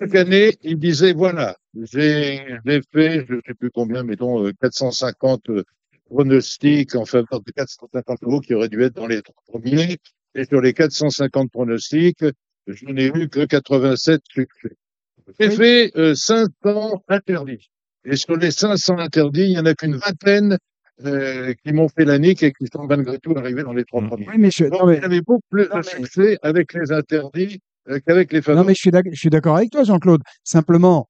Chaque 0.00 0.14
année, 0.14 0.56
il 0.62 0.78
disait, 0.78 1.12
voilà, 1.12 1.56
j'ai 1.74 2.40
j'ai 2.64 2.80
fait, 2.92 3.26
je 3.28 3.34
sais 3.46 3.54
plus 3.54 3.70
combien, 3.70 4.02
mettons, 4.02 4.46
euh, 4.46 4.52
450 4.60 5.50
euh, 5.50 5.64
pronostics 6.06 6.94
en 6.94 7.04
faveur 7.04 7.40
de 7.40 7.50
450 7.52 8.22
euros 8.22 8.40
qui 8.40 8.54
auraient 8.54 8.68
dû 8.68 8.82
être 8.82 8.94
dans 8.94 9.06
les 9.06 9.22
trois 9.22 9.42
premiers. 9.46 9.98
Et 10.36 10.44
sur 10.44 10.60
les 10.60 10.72
450 10.72 11.50
pronostics, 11.50 12.24
je 12.66 12.86
n'ai 12.86 13.06
eu 13.06 13.28
que 13.28 13.44
87 13.44 14.20
succès. 14.28 14.76
J'ai 15.38 15.50
fait 15.50 15.92
euh, 15.96 16.14
500 16.14 17.02
interdits. 17.08 17.70
Et 18.04 18.16
sur 18.16 18.36
les 18.36 18.50
500 18.50 18.98
interdits, 18.98 19.42
il 19.44 19.50
y 19.52 19.58
en 19.58 19.66
a 19.66 19.74
qu'une 19.74 19.96
vingtaine 19.96 20.58
euh, 21.04 21.52
qui 21.64 21.72
m'ont 21.72 21.88
fait 21.88 22.04
la 22.04 22.18
nique 22.18 22.42
et 22.42 22.52
qui 22.52 22.66
sont 22.72 22.84
malgré 22.84 23.18
tout 23.18 23.34
arrivés 23.36 23.62
dans 23.64 23.72
les 23.72 23.84
trois 23.84 24.00
Mm. 24.02 24.08
premiers. 24.08 24.28
Oui, 24.28 24.34
mais 24.38 24.50
je, 24.50 24.64
Donc, 24.64 24.80
non, 24.80 24.86
mais, 24.86 24.96
il 24.98 25.02
y 25.02 25.04
avait 25.04 25.20
beaucoup 25.22 25.42
plus 25.50 25.68
non, 25.68 25.80
de 25.80 26.20
mais- 26.22 26.38
avec 26.42 26.72
les 26.74 26.92
interdits 26.92 27.60
euh, 27.88 27.98
qu'avec 28.06 28.32
les 28.32 28.38
non, 28.38 28.42
favoris. 28.42 28.66
mais 28.68 28.74
je 29.12 29.18
suis 29.18 29.30
d'accord 29.30 29.56
avec 29.56 29.70
toi, 29.70 29.82
Jean-Claude. 29.84 30.22
Simplement, 30.44 31.08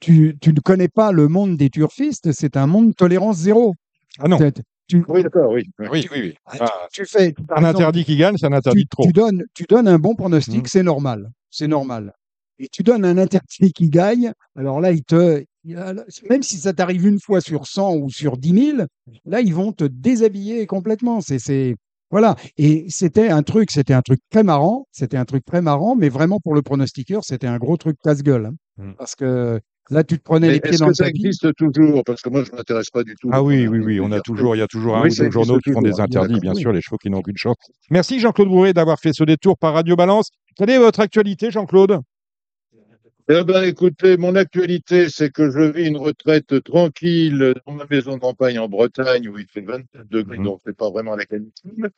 tu, 0.00 0.36
tu 0.40 0.52
ne 0.52 0.60
connais 0.60 0.88
pas 0.88 1.12
le 1.12 1.28
monde 1.28 1.56
des 1.56 1.70
turfistes, 1.70 2.32
c'est 2.32 2.56
un 2.56 2.66
monde 2.66 2.94
tolérance 2.96 3.36
zéro. 3.38 3.74
Ah 4.18 4.28
non. 4.28 4.38
Tu, 4.88 5.04
Oui, 5.08 5.22
d'accord, 5.24 5.50
oui. 5.50 5.68
Oui, 5.80 6.06
oui, 6.12 6.20
oui. 6.22 6.34
Ah, 6.46 6.56
Ah, 6.60 6.72
tu 6.92 7.04
fais, 7.04 7.32
par 7.32 7.58
un 7.58 7.60
exemple, 7.62 7.76
interdit 7.82 8.04
qui 8.04 8.16
gagne, 8.16 8.36
c'est 8.36 8.46
un 8.46 8.52
interdit 8.52 8.80
tu, 8.82 8.84
de 8.84 8.88
trop. 8.88 9.02
tu 9.04 9.12
donnes, 9.12 9.44
tu 9.52 9.64
donnes 9.68 9.88
un 9.88 9.98
bon 9.98 10.14
pronostic, 10.14 10.62
Mm. 10.62 10.68
c'est 10.68 10.82
normal. 10.84 11.30
C'est 11.50 11.66
normal. 11.66 12.12
Et 12.60 12.68
tu 12.68 12.82
donnes 12.82 13.04
un 13.04 13.18
interdit 13.18 13.72
qui 13.74 13.90
gagne, 13.90 14.32
alors 14.56 14.80
là, 14.80 14.92
il 14.92 15.02
te, 15.02 15.44
même 16.30 16.42
si 16.42 16.56
ça 16.58 16.72
t'arrive 16.72 17.06
une 17.06 17.18
fois 17.20 17.40
sur 17.40 17.66
100 17.66 17.96
ou 17.96 18.10
sur 18.10 18.36
10 18.36 18.72
000, 18.76 18.78
là, 19.24 19.40
ils 19.40 19.54
vont 19.54 19.72
te 19.72 19.84
déshabiller 19.84 20.66
complètement. 20.66 21.20
C'est, 21.20 21.76
voilà. 22.10 22.36
Et 22.56 22.86
c'était 22.88 23.28
un 23.30 23.42
truc, 23.42 23.70
c'était 23.70 23.94
un 23.94 24.02
truc 24.02 24.20
très 24.30 24.42
marrant. 24.44 24.86
C'était 24.92 25.16
un 25.16 25.24
truc 25.24 25.44
très 25.44 25.62
marrant, 25.62 25.96
mais 25.96 26.08
vraiment 26.08 26.38
pour 26.40 26.54
le 26.54 26.62
pronostiqueur, 26.62 27.24
c'était 27.24 27.46
un 27.48 27.58
gros 27.58 27.76
truc 27.76 27.96
casse-gueule. 28.02 28.46
hein. 28.46 28.52
Mm. 28.78 28.92
Parce 28.98 29.14
que 29.16 29.58
là, 29.90 30.04
tu 30.04 30.18
te 30.18 30.22
prenais 30.22 30.48
Mais 30.48 30.54
les 30.54 30.60
pieds 30.60 30.70
Est-ce 30.74 30.78
dans 30.80 30.86
que 30.86 30.90
le 30.90 30.94
ça 30.94 31.04
tapis. 31.06 31.18
existe 31.26 31.54
toujours? 31.56 32.02
Parce 32.04 32.20
que 32.22 32.28
moi, 32.28 32.44
je 32.44 32.52
m'intéresse 32.52 32.90
pas 32.90 33.02
du 33.02 33.14
tout. 33.20 33.30
Ah 33.32 33.42
oui, 33.42 33.66
oui, 33.66 33.78
oui, 33.80 34.00
on 34.00 34.12
a 34.12 34.20
toujours, 34.20 34.54
il 34.54 34.58
y 34.60 34.62
a 34.62 34.66
toujours 34.68 34.96
un 34.96 35.02
Oui, 35.02 35.08
ou 35.08 35.10
ça 35.10 35.24
deux 35.24 35.30
journaux 35.30 35.58
qui 35.58 35.72
font 35.72 35.80
des 35.82 35.90
bien 35.92 36.04
interdits, 36.04 36.40
bien 36.40 36.52
oui. 36.54 36.60
sûr, 36.60 36.72
les 36.72 36.80
chevaux 36.80 36.98
qui 36.98 37.08
n'ont 37.10 37.18
aucune 37.18 37.36
chance. 37.36 37.56
Merci 37.90 38.20
Jean-Claude 38.20 38.48
Bourré 38.48 38.72
d'avoir 38.72 38.98
fait 39.00 39.12
ce 39.12 39.24
détour 39.24 39.56
par 39.58 39.74
Radio 39.74 39.96
Balance. 39.96 40.30
Quelle 40.56 40.70
est 40.70 40.78
votre 40.78 41.00
actualité, 41.00 41.50
Jean-Claude? 41.50 42.00
Eh 43.28 43.42
ben, 43.42 43.64
écoutez, 43.64 44.16
mon 44.16 44.36
actualité, 44.36 45.08
c'est 45.08 45.30
que 45.32 45.50
je 45.50 45.60
vis 45.72 45.86
une 45.88 45.96
retraite 45.96 46.62
tranquille 46.62 47.54
dans 47.66 47.72
ma 47.72 47.86
maison 47.90 48.14
de 48.14 48.20
campagne 48.20 48.58
en 48.60 48.68
Bretagne 48.68 49.28
où 49.28 49.36
il 49.38 49.46
fait 49.48 49.62
27 49.62 50.08
degrés, 50.08 50.38
Mhm. 50.38 50.44
donc 50.44 50.60
c'est 50.64 50.76
pas 50.76 50.90
vraiment 50.90 51.16
la 51.16 51.24
canicule. 51.26 51.90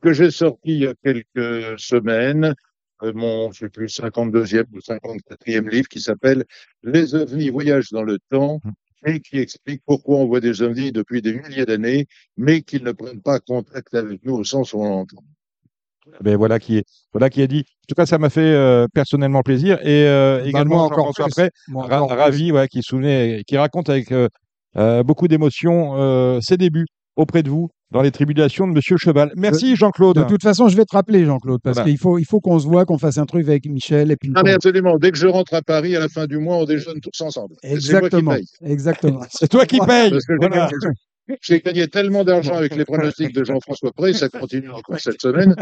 Que 0.00 0.12
j'ai 0.12 0.30
sorti 0.30 0.70
il 0.74 0.78
y 0.82 0.86
a 0.86 0.94
quelques 1.02 1.78
semaines, 1.80 2.54
euh, 3.02 3.12
mon, 3.14 3.50
je 3.50 3.60
sais 3.60 3.68
plus, 3.68 3.88
52e 3.88 4.66
ou 4.72 4.80
54e 4.80 5.68
livre 5.68 5.88
qui 5.88 6.00
s'appelle 6.00 6.44
Les 6.84 7.14
ovnis 7.16 7.50
voyagent 7.50 7.90
dans 7.90 8.04
le 8.04 8.18
temps 8.30 8.60
Mhm. 8.64 8.72
et 9.06 9.20
qui 9.20 9.38
explique 9.38 9.82
pourquoi 9.86 10.18
on 10.18 10.26
voit 10.26 10.40
des 10.40 10.62
ovnis 10.62 10.92
depuis 10.92 11.20
des 11.20 11.32
milliers 11.32 11.66
d'années, 11.66 12.06
mais 12.36 12.62
qu'ils 12.62 12.84
ne 12.84 12.92
prennent 12.92 13.22
pas 13.22 13.40
contact 13.40 13.92
avec 13.94 14.24
nous 14.24 14.34
au 14.34 14.44
sens 14.44 14.72
où 14.72 14.78
on 14.80 14.88
l'entend. 14.88 15.24
Ben 16.20 16.36
voilà 16.36 16.58
qui 16.58 16.78
est, 16.78 16.84
voilà 17.12 17.30
qui 17.30 17.42
est 17.42 17.48
dit. 17.48 17.60
En 17.66 17.86
tout 17.88 17.94
cas, 17.96 18.06
ça 18.06 18.18
m'a 18.18 18.30
fait 18.30 18.40
euh, 18.40 18.86
personnellement 18.94 19.42
plaisir 19.42 19.78
et 19.82 20.06
euh, 20.06 20.40
Bah, 20.42 20.48
également 20.48 20.84
encore 20.84 21.12
plus. 21.14 21.48
Moi, 21.68 21.86
ra- 21.86 22.06
plus. 22.06 22.16
ravi, 22.16 22.52
ouais, 22.52 22.68
qui 22.68 22.82
souvenait, 22.82 23.42
qui 23.46 23.56
raconte 23.56 23.88
avec 23.90 24.12
euh, 24.12 24.28
euh, 24.76 25.02
beaucoup 25.02 25.28
d'émotion 25.28 25.94
euh, 25.96 26.40
ses 26.40 26.56
débuts 26.56 26.86
auprès 27.16 27.42
de 27.42 27.48
vous 27.50 27.68
dans 27.92 28.02
les 28.02 28.10
tribulations 28.10 28.66
de 28.66 28.72
Monsieur 28.72 28.96
Cheval. 28.98 29.30
Merci 29.36 29.76
Jean-Claude. 29.76 30.16
De 30.16 30.24
toute 30.24 30.42
façon, 30.42 30.68
je 30.68 30.76
vais 30.76 30.84
te 30.84 30.94
rappeler, 30.94 31.24
Jean-Claude, 31.24 31.60
parce 31.62 31.76
Voilà. 31.76 31.88
qu'il 31.90 31.98
faut, 31.98 32.18
il 32.18 32.24
faut 32.24 32.40
qu'on 32.40 32.58
se 32.58 32.66
voit, 32.66 32.84
qu'on 32.84 32.98
fasse 32.98 33.16
un 33.18 33.26
truc 33.26 33.46
avec 33.48 33.64
Michel 33.66 34.10
et 34.10 34.16
puis 34.16 34.32
Ah, 34.34 34.42
mais 34.44 34.52
absolument. 34.52 34.96
Dès 34.98 35.12
que 35.12 35.16
je 35.18 35.26
rentre 35.28 35.54
à 35.54 35.62
Paris, 35.62 35.94
à 35.96 36.00
la 36.00 36.08
fin 36.08 36.26
du 36.26 36.38
mois, 36.38 36.56
on 36.56 36.64
déjeune 36.64 37.00
tous 37.00 37.20
ensemble. 37.24 37.54
C'est 37.62 37.68
qui 37.68 37.74
Exactement. 37.74 38.34
paye. 38.34 38.44
Exactement. 38.64 39.20
C'est 39.30 39.48
toi 39.48 39.64
qui. 39.66 39.78
Parce 39.78 40.10
que 40.26 40.32
Voilà. 40.38 40.68
J'ai 41.40 41.60
gagné 41.60 41.88
tellement 41.88 42.24
d'argent 42.24 42.54
avec 42.54 42.74
les 42.76 42.84
pronostics 42.84 43.32
de 43.34 43.44
Jean-François 43.44 43.92
Pré, 43.92 44.12
ça 44.12 44.28
continue 44.28 44.70
encore 44.70 44.98
cette 45.00 45.20
semaine, 45.20 45.54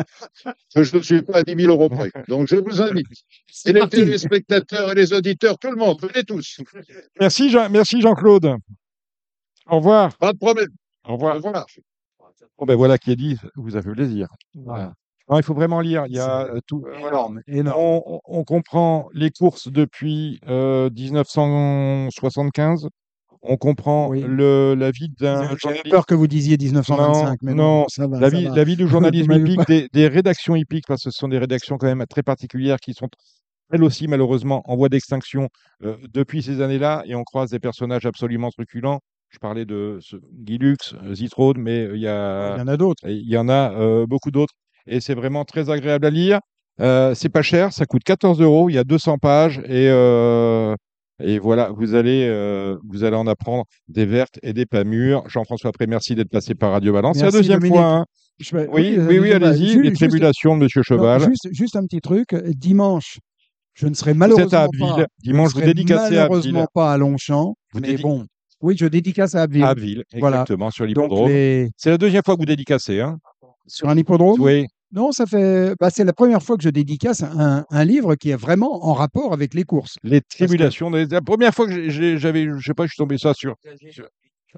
que 0.74 0.82
je 0.82 0.96
ne 0.96 1.02
suis 1.02 1.22
pas 1.22 1.38
à 1.38 1.42
10 1.42 1.54
000 1.56 1.72
euros 1.72 1.88
près. 1.88 2.10
Donc 2.28 2.48
je 2.48 2.56
vous 2.56 2.82
invite. 2.82 3.06
Et 3.66 3.72
les 3.72 3.88
téléspectateurs 3.88 4.92
et 4.92 4.94
les 4.94 5.12
auditeurs, 5.12 5.58
tout 5.58 5.70
le 5.70 5.76
monde, 5.76 5.98
venez 6.00 6.24
tous. 6.24 6.60
Merci 7.20 7.50
Jean, 7.50 7.68
merci 7.70 8.00
Jean-Claude. 8.00 8.56
Au 9.66 9.76
revoir. 9.76 10.16
Pas 10.18 10.32
de 10.32 10.38
problème. 10.38 10.68
Au 11.06 11.10
Au 11.10 11.12
revoir. 11.14 11.36
revoir. 11.36 11.66
Bon 12.58 12.66
ben 12.66 12.76
voilà 12.76 12.98
qui 12.98 13.10
est 13.12 13.16
dit. 13.16 13.36
Vous 13.56 13.76
avez 13.76 13.90
plaisir. 13.92 14.28
Voilà. 14.54 14.92
Non, 15.30 15.38
il 15.38 15.42
faut 15.42 15.54
vraiment 15.54 15.80
lire. 15.80 16.04
Il 16.06 16.14
y 16.14 16.18
a 16.18 16.42
euh, 16.42 16.60
tout. 16.66 16.84
euh, 16.86 17.08
Énorme, 17.08 17.40
énorme. 17.46 17.80
On, 17.80 18.02
on- 18.06 18.20
on 18.40 18.44
comprend 18.44 19.08
les 19.14 19.30
courses 19.30 19.68
depuis 19.68 20.38
euh, 20.48 20.90
1975. 20.90 22.88
On 23.46 23.56
comprend 23.56 24.08
Oui. 24.08 24.24
le, 24.26 24.74
la 24.74 24.90
vie 24.90 25.10
d'un 25.20 25.42
J'avais 25.42 25.56
journaliste. 25.58 25.90
peur 25.90 26.06
que 26.06 26.14
vous 26.14 26.26
disiez 26.26 26.56
1925, 26.56 27.38
mais 27.42 27.52
non, 27.54 27.80
non, 27.80 27.86
ça 27.88 28.06
va. 28.06 28.18
La 28.18 28.30
ça 28.30 28.36
vie, 28.36 28.44
va. 28.46 28.56
la 28.56 28.64
vie 28.64 28.76
du 28.76 28.88
journalisme 28.88 29.32
hippique, 29.46 29.66
des, 29.68 29.88
des 29.92 30.08
rédactions 30.08 30.56
hippiques, 30.56 30.86
parce 30.88 31.04
que 31.04 31.10
ce 31.10 31.18
sont 31.18 31.28
des 31.28 31.38
rédactions 31.38 31.76
quand 31.76 31.86
même 31.86 32.04
très 32.08 32.22
particulières 32.22 32.78
qui 32.80 32.94
sont 32.94 33.08
elles 33.72 33.82
aussi 33.82 34.08
malheureusement 34.08 34.62
en 34.70 34.76
voie 34.76 34.88
d'extinction 34.88 35.48
euh, 35.84 35.96
depuis 36.12 36.42
ces 36.42 36.60
années-là, 36.60 37.02
et 37.06 37.14
on 37.14 37.24
croise 37.24 37.50
des 37.50 37.58
personnages 37.58 38.06
absolument 38.06 38.50
truculents. 38.50 39.00
Je 39.30 39.38
parlais 39.38 39.64
de 39.64 39.98
ce, 40.00 40.16
Guy 40.32 40.58
Lux, 40.58 40.94
euh, 41.02 41.14
Zitrone, 41.14 41.58
mais 41.58 41.80
euh, 41.86 41.96
il 41.96 42.02
y 42.02 42.08
a 42.08 42.54
Il 42.56 42.58
y 42.60 42.62
en 42.62 42.68
a 42.68 42.76
d'autres. 42.76 43.08
Il 43.08 43.28
y 43.28 43.36
en 43.36 43.48
a 43.48 43.72
euh, 43.72 44.06
beaucoup 44.06 44.30
d'autres 44.30 44.52
et 44.86 45.00
c'est 45.00 45.14
vraiment 45.14 45.44
très 45.44 45.70
agréable 45.70 46.06
à 46.06 46.10
lire. 46.10 46.40
Euh, 46.80 47.14
c'est 47.14 47.28
pas 47.30 47.42
cher, 47.42 47.72
ça 47.72 47.86
coûte 47.86 48.04
14 48.04 48.40
euros, 48.40 48.68
il 48.68 48.74
y 48.74 48.78
a 48.78 48.84
200 48.84 49.18
pages 49.18 49.58
et, 49.66 49.88
euh, 49.90 50.74
Et 51.22 51.38
voilà, 51.38 51.70
vous 51.70 51.94
allez, 51.94 52.26
euh, 52.28 52.76
vous 52.88 53.04
allez 53.04 53.16
en 53.16 53.26
apprendre 53.26 53.64
des 53.88 54.04
vertes 54.04 54.38
et 54.42 54.52
des 54.52 54.66
pas 54.66 54.82
mûres. 54.84 55.22
Jean-François 55.28 55.70
Pré, 55.72 55.86
merci 55.86 56.14
d'être 56.14 56.30
passé 56.30 56.54
par 56.54 56.72
Radio 56.72 56.92
Balance. 56.92 57.18
C'est 57.18 57.24
la 57.24 57.30
deuxième 57.30 57.58
Dominique. 57.60 57.78
fois. 57.78 57.86
hein. 57.86 58.04
Je 58.40 58.56
Oui, 58.56 58.96
euh, 58.98 59.06
oui, 59.08 59.18
oui, 59.20 59.30
bah, 59.38 59.46
allez-y. 59.48 59.80
Les 59.80 59.92
tribulations 59.92 60.56
de 60.56 60.62
non, 60.64 60.82
Cheval. 60.82 61.20
juste, 61.22 61.48
juste 61.52 61.76
un 61.76 61.84
petit 61.86 62.00
truc. 62.00 62.32
euh, 62.32 62.50
Dimanche, 62.56 63.18
je 63.74 63.86
ne 63.86 63.94
serai 63.94 64.12
Vous 64.12 64.18
malheureusement 64.18 64.46
êtes 64.46 64.54
à 64.54 64.66
pas. 64.96 65.06
Dimanche, 65.22 65.50
je 65.50 65.54
vous 65.54 65.60
dédicacez 65.64 66.16
à 66.16 66.24
Abbeville. 66.24 66.52
malheureusement 66.52 66.66
pas 66.74 66.92
à 66.92 66.96
Longchamp. 66.98 67.54
Vous 67.72 67.80
mais 67.80 67.94
dédi- 67.94 68.02
bon, 68.02 68.24
oui, 68.60 68.76
je 68.76 68.86
dédicace 68.86 69.36
à 69.36 69.42
Abbeville. 69.42 69.62
À 69.62 69.68
Abbeville, 69.68 70.02
Voilà. 70.18 70.38
exactement, 70.38 70.70
sur 70.72 70.84
l'hippodrome. 70.84 71.28
les... 71.28 71.70
C'est 71.76 71.90
la 71.90 71.98
deuxième 71.98 72.22
fois 72.24 72.34
que 72.34 72.40
vous 72.40 72.46
dédicacez. 72.46 73.00
Hein 73.00 73.18
sur 73.66 73.88
un 73.88 73.96
hippodrome? 73.96 74.40
oui. 74.40 74.66
Non, 74.94 75.10
ça 75.12 75.26
fait. 75.26 75.74
Bah, 75.80 75.90
c'est 75.90 76.04
la 76.04 76.12
première 76.12 76.42
fois 76.42 76.56
que 76.56 76.62
je 76.62 76.68
dédicace 76.70 77.22
un, 77.22 77.64
un 77.68 77.84
livre 77.84 78.14
qui 78.14 78.30
est 78.30 78.36
vraiment 78.36 78.86
en 78.86 78.92
rapport 78.92 79.32
avec 79.32 79.52
les 79.52 79.64
courses. 79.64 79.96
Les 80.04 80.20
tribulations. 80.20 80.90
des- 80.90 81.06
La 81.06 81.20
première 81.20 81.52
fois 81.52 81.66
que 81.66 81.88
j'avais, 81.90 82.44
je 82.46 82.64
sais 82.64 82.74
pas, 82.74 82.84
je 82.84 82.90
suis 82.92 82.98
tombé 82.98 83.18
ça 83.18 83.34
sur. 83.34 83.56
sur- 83.90 84.06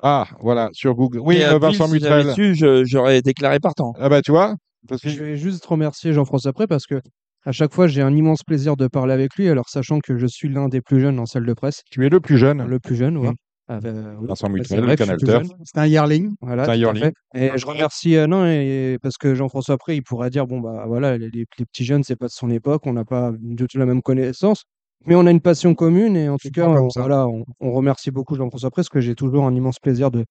Ah, 0.03 0.27
voilà, 0.43 0.69
sur 0.73 0.95
Google. 0.95 1.21
Oui, 1.21 1.37
Et 1.37 1.45
euh, 1.45 1.55
à 1.57 1.59
Vincent 1.59 1.87
si 1.89 2.35
su, 2.35 2.55
j'aurais 2.85 3.23
déclaré 3.23 3.61
partant. 3.61 3.95
Ah 3.99 4.11
bah 4.11 4.21
tu 4.21 4.31
vois, 4.31 4.55
parce 4.87 5.01
que 5.01 5.09
Je 5.09 5.25
vais 5.25 5.37
juste 5.37 5.65
remercier 5.65 6.13
Jean-François 6.13 6.53
Pré 6.53 6.67
parce 6.67 6.87
que 6.87 7.01
à 7.47 7.53
chaque 7.53 7.73
fois, 7.73 7.87
j'ai 7.87 8.03
un 8.03 8.15
immense 8.15 8.43
plaisir 8.43 8.77
de 8.77 8.89
parler 8.89 9.15
avec 9.15 9.37
lui. 9.37 9.49
Alors, 9.49 9.69
sachant 9.71 10.01
que 10.01 10.19
je 10.19 10.27
suis 10.27 10.49
l'un 10.49 10.69
des 10.69 10.81
plus 10.83 11.01
jeunes 11.01 11.19
en 11.19 11.27
salle 11.27 11.47
de 11.47 11.55
presse, 11.55 11.81
tu 11.91 12.05
es 12.05 12.09
le 12.11 12.21
plus 12.21 12.37
jeune. 12.39 12.67
le 12.67 12.79
plus 12.81 12.97
jeune, 12.97 13.17
ouais. 13.17 13.31
Mm. 13.31 13.35
Ah, 13.69 13.81
ben. 13.81 14.17
Vincent 14.21 14.49
Canal 14.97 15.17
Turf. 15.19 15.43
jeune. 15.49 15.57
C'est 15.65 15.79
un 15.79 15.87
yearling. 15.87 16.35
Voilà, 16.41 16.71
un 16.71 16.77
yearling. 16.77 17.11
Et 17.35 17.51
je 17.57 17.67
remercie 17.67 18.17
euh, 18.17 18.27
non 18.29 18.47
et 18.47 18.99
parce 19.03 19.17
que 19.17 19.35
Jean-François 19.35 19.77
Pré, 19.77 19.97
il 19.97 20.03
pourra 20.03 20.31
dire 20.31 20.47
bon 20.47 20.61
bah 20.61 20.85
voilà 20.87 21.19
les, 21.19 21.31
les- 21.31 21.47
les 21.59 21.65
petits 21.67 21.85
jeunes 21.85 22.05
c'est 22.05 22.17
pas 22.17 22.27
de 22.27 22.33
son 22.33 22.49
époque, 22.51 22.87
on 22.87 22.93
n'a 22.93 23.05
pas 23.05 23.33
du 23.41 23.67
tout 23.67 23.79
la 23.79 23.87
même 23.87 24.03
connaissance, 24.03 24.65
mais 25.05 25.17
on 25.17 25.27
a 25.27 25.31
une 25.33 25.41
passion 25.41 25.75
commune 25.75 26.17
et 26.17 26.29
en 26.29 26.37
tout 26.39 26.51
cas 26.51 26.69
on, 26.69 26.89
voilà 27.01 27.27
on, 27.27 27.45
on 27.61 27.73
remercie 27.73 28.11
beaucoup 28.13 28.37
Jean-François 28.37 28.71
Pré 28.71 28.81
parce 28.83 28.89
que 28.89 29.01
j'ai 29.01 29.15
toujours 29.17 29.45
un 29.47 29.55
immense 29.55 29.81
plaisir 29.81 30.11
de, 30.13 30.25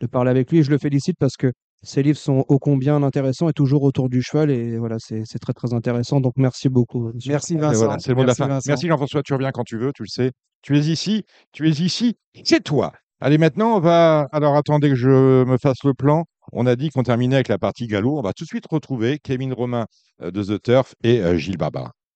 de 0.00 0.06
parler 0.06 0.30
avec 0.30 0.50
lui 0.50 0.58
et 0.58 0.62
je 0.64 0.70
le 0.70 0.78
félicite 0.78 1.16
parce 1.18 1.36
que 1.36 1.52
ses 1.82 2.02
livres 2.02 2.18
sont 2.18 2.44
ô 2.48 2.58
combien 2.58 3.02
intéressants 3.02 3.48
et 3.48 3.52
toujours 3.52 3.82
autour 3.82 4.08
du 4.08 4.22
cheval 4.22 4.50
et 4.50 4.78
voilà 4.78 4.96
c'est 4.98 5.24
très 5.40 5.52
très 5.52 5.72
intéressant 5.72 6.20
donc 6.20 6.34
merci 6.36 6.68
beaucoup. 6.68 7.10
monsieur. 7.12 7.32
Merci 7.32 7.56
Vincent. 7.56 7.78
voilà, 7.84 7.98
c'est 7.98 8.10
le 8.10 8.16
mot 8.16 8.22
de 8.22 8.26
la 8.26 8.32
Merci, 8.32 8.42
fin. 8.42 8.48
Vincent. 8.48 8.70
Merci 8.70 8.88
Jean-François, 8.88 9.22
tu 9.22 9.32
reviens 9.32 9.50
quand 9.50 9.64
tu 9.64 9.78
veux, 9.78 9.92
tu 9.92 10.02
le 10.02 10.08
sais. 10.08 10.32
Tu 10.62 10.76
es 10.76 10.80
ici, 10.80 11.24
tu 11.52 11.68
es 11.68 11.72
ici, 11.72 12.16
c'est 12.44 12.62
toi. 12.62 12.92
Allez, 13.22 13.36
maintenant, 13.36 13.76
on 13.76 13.80
va. 13.80 14.28
Alors, 14.32 14.56
attendez 14.56 14.88
que 14.88 14.94
je 14.94 15.44
me 15.44 15.58
fasse 15.58 15.84
le 15.84 15.92
plan. 15.92 16.24
On 16.52 16.66
a 16.66 16.74
dit 16.74 16.88
qu'on 16.88 17.02
terminait 17.02 17.36
avec 17.36 17.48
la 17.48 17.58
partie 17.58 17.86
galop. 17.86 18.18
On 18.18 18.22
va 18.22 18.32
tout 18.32 18.44
de 18.44 18.48
suite 18.48 18.64
retrouver 18.70 19.18
Kevin 19.18 19.52
Romain 19.52 19.86
euh, 20.22 20.30
de 20.30 20.42
The 20.42 20.62
Turf 20.62 20.94
et 21.04 21.20
euh, 21.20 21.36
Gilles 21.36 21.58
Barbara. 21.58 21.92